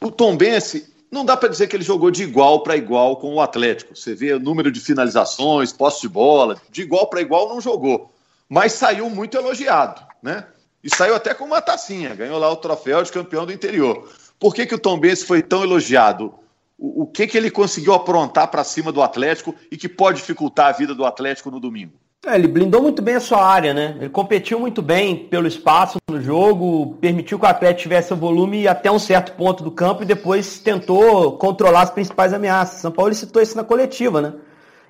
O 0.00 0.10
Tom 0.10 0.36
Bense, 0.36 0.88
não 1.12 1.26
dá 1.26 1.36
para 1.36 1.50
dizer 1.50 1.66
que 1.66 1.76
ele 1.76 1.84
jogou 1.84 2.10
de 2.10 2.22
igual 2.22 2.62
para 2.62 2.74
igual 2.74 3.18
com 3.18 3.34
o 3.34 3.40
Atlético. 3.42 3.94
Você 3.94 4.14
vê 4.14 4.32
o 4.32 4.40
número 4.40 4.72
de 4.72 4.80
finalizações, 4.80 5.70
posse 5.70 6.00
de 6.00 6.08
bola, 6.08 6.60
de 6.70 6.80
igual 6.80 7.06
para 7.06 7.20
igual 7.20 7.50
não 7.50 7.60
jogou. 7.60 8.10
Mas 8.48 8.72
saiu 8.72 9.10
muito 9.10 9.36
elogiado, 9.36 10.00
né? 10.22 10.46
E 10.82 10.88
saiu 10.88 11.14
até 11.14 11.34
com 11.34 11.44
uma 11.44 11.60
tacinha, 11.60 12.14
ganhou 12.14 12.38
lá 12.38 12.50
o 12.50 12.56
troféu 12.56 13.02
de 13.02 13.12
campeão 13.12 13.44
do 13.44 13.52
interior. 13.52 14.10
Por 14.40 14.54
que, 14.54 14.64
que 14.64 14.74
o 14.74 14.78
Tom 14.78 14.98
Benz 14.98 15.22
foi 15.22 15.42
tão 15.42 15.62
elogiado? 15.62 16.34
O, 16.78 17.02
o 17.02 17.06
que, 17.06 17.26
que 17.26 17.36
ele 17.36 17.50
conseguiu 17.50 17.92
aprontar 17.92 18.48
para 18.48 18.64
cima 18.64 18.90
do 18.90 19.02
Atlético 19.02 19.54
e 19.70 19.76
que 19.76 19.90
pode 19.90 20.18
dificultar 20.18 20.68
a 20.68 20.72
vida 20.72 20.94
do 20.94 21.04
Atlético 21.04 21.50
no 21.50 21.60
domingo? 21.60 21.92
É, 22.24 22.36
ele 22.36 22.46
blindou 22.46 22.80
muito 22.80 23.02
bem 23.02 23.16
a 23.16 23.20
sua 23.20 23.44
área, 23.44 23.74
né? 23.74 23.96
Ele 23.98 24.08
competiu 24.08 24.60
muito 24.60 24.80
bem 24.80 25.26
pelo 25.26 25.44
espaço 25.44 25.98
no 26.08 26.20
jogo, 26.20 26.96
permitiu 27.00 27.36
que 27.36 27.44
o 27.44 27.48
Atlético 27.48 27.82
tivesse 27.82 28.12
o 28.12 28.16
volume 28.16 28.68
até 28.68 28.92
um 28.92 28.98
certo 28.98 29.32
ponto 29.32 29.64
do 29.64 29.72
campo 29.72 30.04
e 30.04 30.06
depois 30.06 30.60
tentou 30.60 31.36
controlar 31.36 31.82
as 31.82 31.90
principais 31.90 32.32
ameaças. 32.32 32.80
São 32.80 32.92
Paulo 32.92 33.12
citou 33.12 33.42
isso 33.42 33.56
na 33.56 33.64
coletiva, 33.64 34.20
né? 34.20 34.34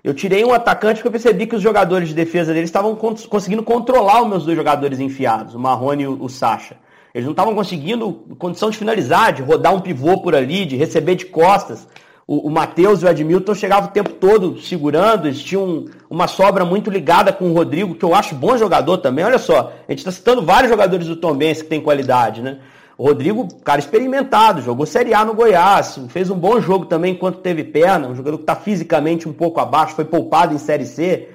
Eu 0.04 0.12
tirei 0.12 0.44
um 0.44 0.52
atacante 0.52 0.96
porque 0.96 1.08
eu 1.08 1.12
percebi 1.12 1.46
que 1.46 1.56
os 1.56 1.62
jogadores 1.62 2.08
de 2.08 2.14
defesa 2.14 2.52
dele 2.52 2.66
estavam 2.66 2.94
conseguindo 2.94 3.62
controlar 3.62 4.20
os 4.20 4.28
meus 4.28 4.44
dois 4.44 4.56
jogadores 4.56 5.00
enfiados, 5.00 5.54
o 5.54 5.58
Marrone 5.58 6.02
e 6.02 6.06
o, 6.06 6.28
Sacha. 6.28 6.76
Eles 7.14 7.24
não 7.24 7.32
estavam 7.32 7.54
conseguindo 7.54 8.12
condição 8.38 8.68
de 8.68 8.76
finalizar, 8.76 9.32
de 9.32 9.40
rodar 9.40 9.74
um 9.74 9.80
pivô 9.80 10.20
por 10.20 10.34
ali, 10.34 10.66
de 10.66 10.76
receber 10.76 11.14
de 11.14 11.24
costas. 11.24 11.88
O, 12.32 12.46
o 12.46 12.50
Matheus 12.50 13.02
e 13.02 13.04
o 13.04 13.08
Edmilton 13.10 13.54
chegavam 13.54 13.90
o 13.90 13.92
tempo 13.92 14.08
todo 14.08 14.58
segurando, 14.58 15.26
eles 15.26 15.42
tinham 15.42 15.84
uma 16.08 16.26
sobra 16.26 16.64
muito 16.64 16.88
ligada 16.88 17.30
com 17.30 17.50
o 17.50 17.52
Rodrigo, 17.52 17.94
que 17.94 18.02
eu 18.02 18.14
acho 18.14 18.34
bom 18.34 18.56
jogador 18.56 18.96
também. 18.96 19.22
Olha 19.22 19.38
só, 19.38 19.70
a 19.86 19.92
gente 19.92 19.98
está 19.98 20.10
citando 20.10 20.40
vários 20.40 20.70
jogadores 20.70 21.06
do 21.06 21.14
Tom 21.14 21.34
Benz 21.34 21.60
que 21.60 21.68
tem 21.68 21.78
qualidade, 21.78 22.40
né? 22.40 22.60
O 22.96 23.04
Rodrigo, 23.04 23.46
cara 23.62 23.80
experimentado, 23.80 24.62
jogou 24.62 24.86
Série 24.86 25.12
A 25.12 25.26
no 25.26 25.34
Goiás, 25.34 26.00
fez 26.08 26.30
um 26.30 26.34
bom 26.34 26.58
jogo 26.58 26.86
também 26.86 27.12
enquanto 27.12 27.40
teve 27.40 27.64
perna, 27.64 28.08
um 28.08 28.16
jogador 28.16 28.38
que 28.38 28.44
está 28.44 28.56
fisicamente 28.56 29.28
um 29.28 29.32
pouco 29.34 29.60
abaixo, 29.60 29.94
foi 29.94 30.06
poupado 30.06 30.54
em 30.54 30.58
Série 30.58 30.86
C. 30.86 31.28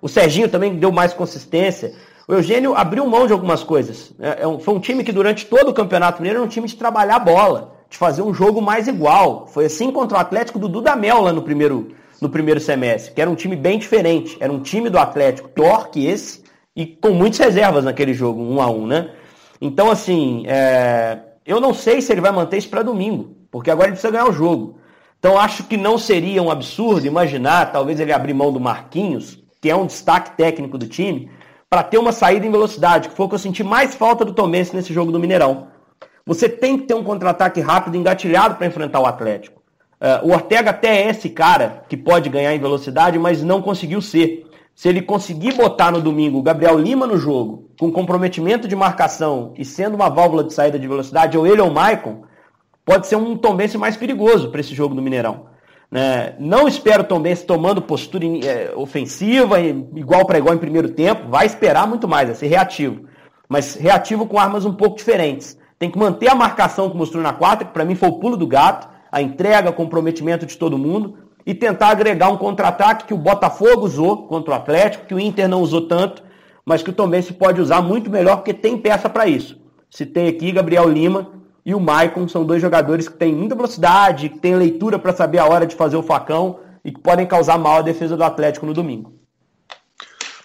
O 0.00 0.08
Serginho 0.08 0.48
também 0.48 0.76
deu 0.76 0.92
mais 0.92 1.12
consistência. 1.12 1.94
O 2.28 2.32
Eugênio 2.32 2.76
abriu 2.76 3.04
mão 3.08 3.26
de 3.26 3.32
algumas 3.32 3.64
coisas. 3.64 4.12
É, 4.20 4.44
é 4.44 4.58
foi 4.60 4.72
um 4.72 4.78
time 4.78 5.02
que 5.02 5.10
durante 5.10 5.46
todo 5.46 5.70
o 5.70 5.74
Campeonato 5.74 6.22
Mineiro 6.22 6.38
era 6.38 6.46
um 6.46 6.48
time 6.48 6.68
de 6.68 6.76
trabalhar 6.76 7.18
bola, 7.18 7.73
de 7.94 7.98
fazer 7.98 8.22
um 8.22 8.34
jogo 8.34 8.60
mais 8.60 8.88
igual. 8.88 9.46
Foi 9.46 9.66
assim 9.66 9.92
contra 9.92 10.18
o 10.18 10.20
Atlético 10.20 10.58
do 10.58 10.68
Dudamel 10.68 11.20
lá 11.20 11.32
no 11.32 11.42
primeiro, 11.42 11.92
no 12.20 12.28
primeiro 12.28 12.58
semestre, 12.60 13.14
que 13.14 13.20
era 13.20 13.30
um 13.30 13.36
time 13.36 13.54
bem 13.54 13.78
diferente. 13.78 14.36
Era 14.40 14.52
um 14.52 14.60
time 14.60 14.90
do 14.90 14.98
Atlético 14.98 15.48
pior 15.48 15.90
que 15.90 16.04
esse 16.04 16.42
e 16.74 16.84
com 16.86 17.10
muitas 17.10 17.38
reservas 17.38 17.84
naquele 17.84 18.12
jogo, 18.12 18.42
um 18.42 18.60
a 18.60 18.68
um, 18.68 18.84
né? 18.84 19.12
Então, 19.60 19.90
assim, 19.92 20.42
é... 20.48 21.20
eu 21.46 21.60
não 21.60 21.72
sei 21.72 22.02
se 22.02 22.12
ele 22.12 22.20
vai 22.20 22.32
manter 22.32 22.58
isso 22.58 22.68
para 22.68 22.82
domingo, 22.82 23.36
porque 23.48 23.70
agora 23.70 23.86
ele 23.86 23.92
precisa 23.92 24.12
ganhar 24.12 24.28
o 24.28 24.32
jogo. 24.32 24.76
Então, 25.20 25.38
acho 25.38 25.62
que 25.62 25.76
não 25.76 25.96
seria 25.96 26.42
um 26.42 26.50
absurdo 26.50 27.06
imaginar, 27.06 27.70
talvez 27.70 28.00
ele 28.00 28.12
abrir 28.12 28.34
mão 28.34 28.52
do 28.52 28.58
Marquinhos, 28.58 29.38
que 29.62 29.70
é 29.70 29.76
um 29.76 29.86
destaque 29.86 30.36
técnico 30.36 30.76
do 30.76 30.88
time, 30.88 31.30
para 31.70 31.84
ter 31.84 31.98
uma 31.98 32.10
saída 32.10 32.44
em 32.44 32.50
velocidade, 32.50 33.08
que 33.08 33.14
foi 33.14 33.26
o 33.26 33.28
que 33.28 33.36
eu 33.36 33.38
senti 33.38 33.62
mais 33.62 33.94
falta 33.94 34.24
do 34.24 34.34
Tomense 34.34 34.74
nesse 34.74 34.92
jogo 34.92 35.12
do 35.12 35.20
Mineirão. 35.20 35.68
Você 36.26 36.48
tem 36.48 36.78
que 36.78 36.84
ter 36.84 36.94
um 36.94 37.04
contra-ataque 37.04 37.60
rápido, 37.60 37.96
engatilhado 37.96 38.54
para 38.54 38.66
enfrentar 38.66 39.00
o 39.00 39.06
Atlético. 39.06 39.62
Uh, 40.00 40.28
o 40.28 40.32
Ortega 40.32 40.70
até 40.70 41.02
é 41.02 41.10
esse 41.10 41.28
cara 41.28 41.84
que 41.88 41.96
pode 41.96 42.28
ganhar 42.28 42.54
em 42.54 42.58
velocidade, 42.58 43.18
mas 43.18 43.42
não 43.42 43.60
conseguiu 43.60 44.00
ser. 44.00 44.46
Se 44.74 44.88
ele 44.88 45.02
conseguir 45.02 45.52
botar 45.52 45.92
no 45.92 46.00
domingo 46.00 46.38
o 46.38 46.42
Gabriel 46.42 46.78
Lima 46.78 47.06
no 47.06 47.16
jogo, 47.16 47.70
com 47.78 47.92
comprometimento 47.92 48.66
de 48.66 48.74
marcação 48.74 49.52
e 49.56 49.64
sendo 49.64 49.94
uma 49.94 50.08
válvula 50.08 50.42
de 50.42 50.52
saída 50.52 50.78
de 50.78 50.88
velocidade, 50.88 51.38
ou 51.38 51.46
ele 51.46 51.60
ou 51.60 51.68
o 51.68 51.74
Maicon, 51.74 52.22
pode 52.84 53.06
ser 53.06 53.16
um 53.16 53.36
Tombense 53.36 53.78
mais 53.78 53.96
perigoso 53.96 54.50
para 54.50 54.60
esse 54.60 54.74
jogo 54.74 54.94
do 54.94 55.02
Mineirão. 55.02 55.46
Né? 55.90 56.34
Não 56.40 56.66
espero 56.66 57.02
o 57.02 57.06
Tombense 57.06 57.46
tomando 57.46 57.80
postura 57.80 58.24
é, 58.26 58.72
ofensiva, 58.74 59.60
igual 59.60 60.26
para 60.26 60.38
igual 60.38 60.54
em 60.54 60.58
primeiro 60.58 60.88
tempo. 60.88 61.28
Vai 61.28 61.46
esperar 61.46 61.86
muito 61.86 62.08
mais, 62.08 62.28
vai 62.28 62.34
ser 62.34 62.48
reativo. 62.48 63.04
Mas 63.48 63.74
reativo 63.76 64.26
com 64.26 64.38
armas 64.38 64.64
um 64.64 64.74
pouco 64.74 64.96
diferentes. 64.96 65.56
Tem 65.78 65.90
que 65.90 65.98
manter 65.98 66.28
a 66.28 66.34
marcação 66.34 66.88
que 66.88 66.96
mostrou 66.96 67.22
na 67.22 67.32
quarta, 67.32 67.64
que 67.64 67.72
para 67.72 67.84
mim 67.84 67.94
foi 67.94 68.08
o 68.08 68.18
pulo 68.18 68.36
do 68.36 68.46
gato, 68.46 68.88
a 69.10 69.20
entrega, 69.20 69.70
o 69.70 69.74
comprometimento 69.74 70.46
de 70.46 70.56
todo 70.56 70.78
mundo 70.78 71.18
e 71.46 71.54
tentar 71.54 71.88
agregar 71.88 72.30
um 72.30 72.36
contra-ataque 72.36 73.04
que 73.04 73.14
o 73.14 73.18
Botafogo 73.18 73.84
usou 73.84 74.26
contra 74.26 74.52
o 74.52 74.56
Atlético, 74.56 75.06
que 75.06 75.14
o 75.14 75.20
Inter 75.20 75.48
não 75.48 75.60
usou 75.60 75.82
tanto, 75.82 76.22
mas 76.64 76.82
que 76.82 76.90
o 76.90 76.92
Tom 76.92 77.10
se 77.20 77.32
pode 77.32 77.60
usar 77.60 77.82
muito 77.82 78.10
melhor 78.10 78.36
porque 78.36 78.54
tem 78.54 78.78
peça 78.78 79.08
para 79.08 79.26
isso. 79.26 79.60
Se 79.90 80.06
tem 80.06 80.26
aqui 80.26 80.50
Gabriel 80.50 80.88
Lima 80.88 81.32
e 81.64 81.74
o 81.74 81.80
Maicon, 81.80 82.26
são 82.28 82.44
dois 82.44 82.62
jogadores 82.62 83.08
que 83.08 83.16
têm 83.16 83.34
muita 83.34 83.54
velocidade, 83.54 84.30
que 84.30 84.38
têm 84.38 84.56
leitura 84.56 84.98
para 84.98 85.12
saber 85.12 85.38
a 85.38 85.46
hora 85.46 85.66
de 85.66 85.76
fazer 85.76 85.96
o 85.96 86.02
facão 86.02 86.58
e 86.84 86.90
que 86.90 87.00
podem 87.00 87.26
causar 87.26 87.58
mal 87.58 87.78
à 87.78 87.82
defesa 87.82 88.16
do 88.16 88.24
Atlético 88.24 88.66
no 88.66 88.74
domingo. 88.74 89.12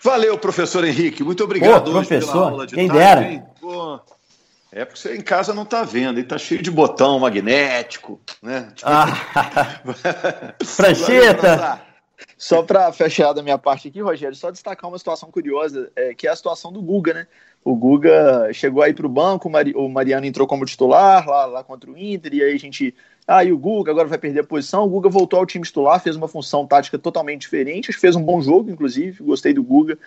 Valeu, 0.04 0.38
professor 0.38 0.86
Henrique. 0.86 1.24
Muito 1.24 1.44
obrigado 1.44 1.86
Pô, 1.86 1.92
professor, 1.92 2.32
pela 2.32 2.50
aula 2.50 2.68
de 2.68 2.76
quem 2.76 2.88
tarde, 2.88 3.26
dera. 3.26 3.46
Pô, 3.60 4.00
é 4.72 4.86
porque 4.86 5.00
você 5.00 5.16
em 5.16 5.22
casa 5.22 5.54
não 5.54 5.64
está 5.64 5.84
vendo, 5.84 6.20
e 6.20 6.24
tá 6.24 6.38
cheio 6.38 6.62
de 6.62 6.70
botão 6.70 7.20
magnético, 7.20 8.20
né? 8.42 8.72
Ah, 8.84 9.82
prancheta. 10.78 11.82
Só 12.38 12.62
para 12.64 12.92
fechar 12.92 13.34
da 13.34 13.42
minha 13.42 13.58
parte 13.58 13.88
aqui, 13.88 14.02
Rogério, 14.02 14.36
só 14.36 14.52
destacar 14.52 14.90
uma 14.90 14.98
situação 14.98 15.32
curiosa, 15.32 15.92
é, 15.96 16.14
que 16.14 16.28
é 16.28 16.30
a 16.30 16.36
situação 16.36 16.72
do 16.72 16.82
Guga, 16.82 17.14
né? 17.14 17.28
O 17.64 17.76
Guga 17.76 18.50
chegou 18.54 18.82
aí 18.82 18.94
para 18.94 19.06
o 19.06 19.10
banco, 19.10 19.50
o 19.76 19.90
Mariano 19.90 20.26
entrou 20.26 20.48
como 20.48 20.66
titular 20.66 21.28
lá, 21.28 21.46
lá 21.46 21.64
contra 21.64 21.92
o 21.92 21.98
Inter, 21.98 22.34
e 22.34 22.44
aí 22.44 22.54
a 22.54 22.60
gente. 22.60 22.96
Ah, 23.28 23.44
e 23.44 23.52
o 23.52 23.58
Guga 23.58 23.92
agora 23.92 24.08
vai 24.08 24.18
perder 24.18 24.40
a 24.40 24.44
posição. 24.44 24.86
O 24.86 24.90
Guga 24.90 25.10
voltou 25.10 25.40
ao 25.40 25.46
time 25.46 25.64
titular, 25.64 26.00
fez 26.00 26.16
uma 26.16 26.28
função 26.28 26.66
tática 26.66 26.98
totalmente 26.98 27.42
diferente, 27.42 27.92
fez 27.92 28.16
um 28.16 28.24
bom 28.24 28.42
jogo, 28.42 28.72
inclusive, 28.72 29.24
gostei 29.24 29.54
do 29.54 29.64
Guga 29.64 29.98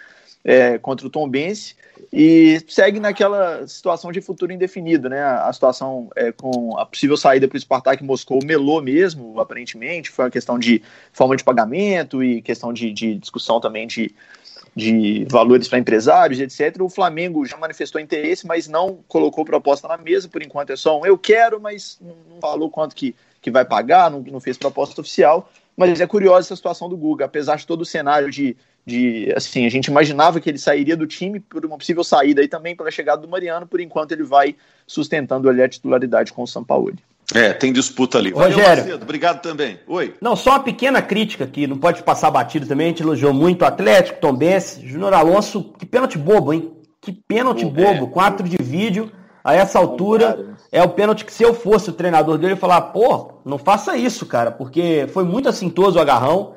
é, 0.45 0.79
contra 0.79 1.07
o 1.07 1.11
Tom 1.11 1.29
Bense 1.29 1.75
e 2.13 2.61
segue 2.69 3.01
naquela 3.01 3.67
situação 3.67 4.11
de 4.13 4.21
futuro 4.21 4.53
indefinido, 4.53 5.09
né? 5.09 5.23
A 5.23 5.53
situação 5.53 6.11
é, 6.17 6.33
com 6.33 6.77
a 6.79 6.85
possível 6.85 7.17
saída 7.17 7.49
para 7.49 7.57
o 7.57 7.61
Spartak 7.61 8.03
Moscou 8.05 8.41
melou 8.45 8.83
mesmo, 8.83 9.41
aparentemente, 9.41 10.11
foi 10.11 10.25
uma 10.27 10.31
questão 10.31 10.59
de 10.59 10.83
forma 11.13 11.37
de 11.37 11.45
pagamento 11.45 12.23
e 12.23 12.43
questão 12.43 12.73
de, 12.73 12.93
de 12.93 13.15
discussão 13.15 13.61
também 13.61 13.87
de, 13.87 14.15
de 14.75 15.27
valores 15.31 15.69
para 15.69 15.79
empresários, 15.79 16.41
etc. 16.41 16.83
O 16.83 16.89
Flamengo 16.89 17.47
já 17.47 17.57
manifestou 17.57 18.01
interesse, 18.01 18.47
mas 18.47 18.69
não 18.69 18.99
colocou 19.09 19.45
proposta 19.45 19.87
na 19.87 19.97
mesa, 19.97 20.29
por 20.29 20.43
enquanto 20.43 20.71
é 20.71 20.77
só 20.77 21.01
um 21.01 21.07
eu 21.07 21.17
quero, 21.17 21.61
mas 21.61 21.99
não 22.01 22.41
falou 22.41 22.69
quanto 22.69 22.95
que, 22.95 23.15
que 23.41 23.51
vai 23.51 23.65
pagar, 23.65 24.11
não, 24.11 24.21
não 24.21 24.41
fez 24.41 24.59
proposta 24.59 25.01
oficial. 25.01 25.51
Mas 25.75 26.01
é 26.01 26.07
curiosa 26.07 26.49
essa 26.49 26.57
situação 26.57 26.89
do 26.89 26.97
Guga, 26.97 27.25
apesar 27.25 27.57
de 27.57 27.67
todo 27.67 27.81
o 27.81 27.87
cenário 27.87 28.31
de 28.31 28.55
de 28.85 29.33
assim, 29.37 29.65
a 29.65 29.71
gente 29.71 29.87
imaginava 29.87 30.41
que 30.41 30.51
ele 30.51 30.59
sairia 30.59 30.97
do 30.97 31.07
time 31.07 31.39
por 31.41 31.65
uma 31.65 31.79
possível 31.79 32.03
saída 32.03 32.43
e 32.43 32.49
também 32.49 32.75
pela 32.75 32.91
chegada 32.91 33.23
do 33.23 33.29
Mariano, 33.29 33.67
por 33.67 33.81
enquanto 33.81 34.13
ele 34.13 34.25
vai 34.25 34.57
sustentando 34.87 35.49
ali 35.49 35.63
a 35.63 35.69
titularidade 35.69 36.33
com 36.33 36.43
o 36.43 36.47
São 36.47 36.65
Paulo. 36.65 36.93
É, 37.35 37.53
tem 37.53 37.73
disputa 37.73 38.19
ali. 38.19 38.33
Valeu, 38.33 38.57
Rogério, 38.57 38.85
Macedo, 38.85 39.05
obrigado 39.05 39.41
também. 39.41 39.79
Oi. 39.87 40.15
Não, 40.21 40.37
só 40.37 40.51
uma 40.51 40.61
pequena 40.61 41.01
crítica 41.01 41.45
aqui, 41.45 41.67
não 41.67 41.79
pode 41.79 42.03
passar 42.03 42.31
batido 42.31 42.67
também, 42.67 42.87
a 42.87 42.91
gente 42.91 43.03
elogiou 43.03 43.33
muito 43.33 43.63
o 43.63 43.65
Atlético, 43.65 44.21
Tom 44.21 44.35
Bense, 44.35 44.87
Júnior 44.87 45.15
Alonso, 45.15 45.73
que 45.79 45.87
pênalti 45.87 46.19
bobo, 46.19 46.53
hein? 46.53 46.73
Que 47.01 47.13
pênalti 47.13 47.65
bobo, 47.65 48.05
é. 48.05 48.11
quatro 48.11 48.47
de 48.47 48.59
vídeo, 48.63 49.11
a 49.43 49.55
essa 49.55 49.79
altura, 49.79 50.57
é 50.71 50.83
o 50.83 50.91
pênalti 50.91 51.25
que 51.25 51.33
se 51.33 51.43
eu 51.43 51.55
fosse 51.55 51.91
o 51.91 51.93
treinador 51.93 52.37
dele, 52.37 52.53
eu 52.53 52.57
ia 52.57 52.61
falar, 52.61 52.81
pô, 52.81 53.33
não 53.45 53.59
faça 53.59 53.97
isso, 53.97 54.27
cara, 54.27 54.51
porque 54.51 55.07
foi 55.13 55.25
muito 55.25 55.49
assintoso 55.49 55.99
o 55.99 56.01
agarrão, 56.03 56.55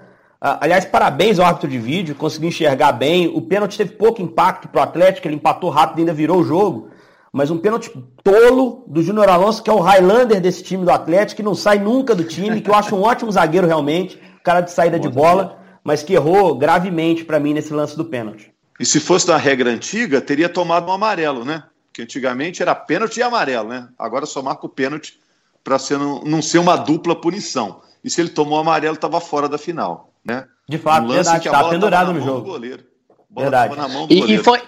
aliás, 0.62 0.86
parabéns 0.86 1.40
ao 1.40 1.46
árbitro 1.46 1.70
de 1.70 1.80
vídeo, 1.80 2.14
conseguiu 2.14 2.50
enxergar 2.50 2.92
bem. 2.92 3.28
O 3.28 3.42
pênalti 3.42 3.78
teve 3.78 3.94
pouco 3.94 4.22
impacto 4.22 4.68
para 4.68 4.80
o 4.80 4.84
Atlético, 4.84 5.28
ele 5.28 5.36
empatou 5.36 5.70
rápido 5.70 5.98
e 5.98 6.02
ainda 6.02 6.14
virou 6.14 6.40
o 6.40 6.44
jogo. 6.44 6.90
Mas 7.34 7.50
um 7.50 7.58
pênalti 7.58 7.92
tolo 8.24 8.84
do 8.88 9.02
Júnior 9.02 9.28
Alonso, 9.28 9.62
que 9.62 9.70
é 9.70 9.74
o 9.74 9.80
Highlander 9.80 10.40
desse 10.40 10.64
time 10.64 10.86
do 10.86 10.92
Atlético, 10.92 11.38
que 11.38 11.44
não 11.44 11.56
sai 11.56 11.80
nunca 11.80 12.16
do 12.16 12.24
time, 12.24 12.62
que 12.62 12.70
eu 12.70 12.76
acho 12.76 12.96
um 12.96 13.02
ótimo 13.02 13.32
zagueiro 13.32 13.68
realmente, 13.68 14.22
cara 14.44 14.62
de 14.62 14.72
saída 14.72 15.00
de 15.00 15.10
bola, 15.10 15.58
mas 15.84 16.02
que 16.02 16.14
errou 16.14 16.56
gravemente 16.56 17.26
para 17.26 17.40
mim 17.40 17.54
nesse 17.54 17.74
lance 17.74 17.98
do 17.98 18.06
pênalti. 18.06 18.54
E 18.80 18.86
se 18.86 19.00
fosse 19.00 19.28
da 19.28 19.38
regra 19.38 19.70
antiga, 19.70 20.22
teria 20.22 20.48
tomado 20.48 20.88
um 20.88 20.94
amarelo, 20.94 21.44
né? 21.44 21.64
Porque 21.88 22.04
antigamente 22.04 22.62
era 22.62 22.76
pênalti 22.76 23.18
e 23.18 23.24
amarelo, 23.24 23.70
né? 23.70 23.88
Agora 23.98 24.26
só 24.26 24.42
marca 24.42 24.66
o 24.66 24.70
pênalti 24.70 25.20
para 25.64 25.78
não, 25.92 26.22
não 26.24 26.42
ser 26.42 26.60
uma 26.60 26.76
dupla 26.76 27.16
punição. 27.16 27.82
E 28.04 28.10
se 28.10 28.22
ele 28.22 28.30
tomou 28.30 28.60
amarelo, 28.60 28.96
estava 28.96 29.20
fora 29.20 29.50
da 29.50 29.58
final. 29.58 30.12
Né? 30.26 30.46
De 30.68 30.78
fato, 30.80 31.06
um 31.06 31.10
verdade, 31.10 31.50
tá 31.50 31.70
pendurado 31.70 32.12
no 32.12 32.22
jogo. 32.22 32.42
Goleiro. 32.42 32.84
verdade. 33.30 33.76
E, 34.10 34.34
e, 34.34 34.38
foi, 34.40 34.62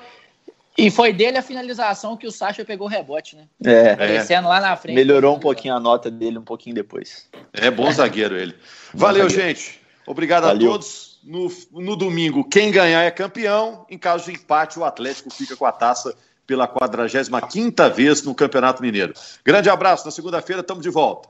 e 0.78 0.92
foi 0.92 1.12
dele 1.12 1.38
a 1.38 1.42
finalização 1.42 2.16
que 2.16 2.28
o 2.28 2.32
Sacha 2.32 2.64
pegou 2.64 2.86
o 2.86 2.90
rebote, 2.90 3.36
né? 3.36 3.48
É. 3.66 3.96
Descendo 3.96 4.48
lá 4.48 4.62
na 4.62 4.76
frente. 4.76 4.96
Melhorou 4.96 5.36
um 5.36 5.40
pouquinho 5.40 5.74
a 5.74 5.80
nota 5.80 6.12
dele 6.12 6.38
um 6.38 6.44
pouquinho 6.44 6.76
depois. 6.76 7.28
É 7.52 7.72
bom 7.72 7.92
zagueiro 7.92 8.38
ele. 8.38 8.56
Valeu, 8.94 9.28
gente. 9.28 9.82
Obrigado 10.06 10.44
Valeu. 10.44 10.70
a 10.70 10.72
todos. 10.74 11.08
No, 11.24 11.52
no 11.74 11.96
domingo, 11.98 12.48
quem 12.48 12.72
ganhar 12.72 13.02
é 13.02 13.12
campeão. 13.12 13.86
Em 13.90 13.98
caso 13.98 14.26
de 14.26 14.38
empate, 14.38 14.80
o 14.80 14.86
Atlético 14.86 15.30
fica 15.30 15.58
com 15.58 15.66
a 15.66 15.72
taça 15.72 16.16
pela 16.46 16.68
45 16.68 17.90
vez 17.94 18.24
no 18.24 18.34
Campeonato 18.34 18.82
Mineiro. 18.82 19.14
Grande 19.44 19.70
abraço. 19.70 20.06
Na 20.06 20.12
segunda-feira, 20.12 20.62
estamos 20.62 20.84
de 20.84 20.90
volta. 20.90 21.28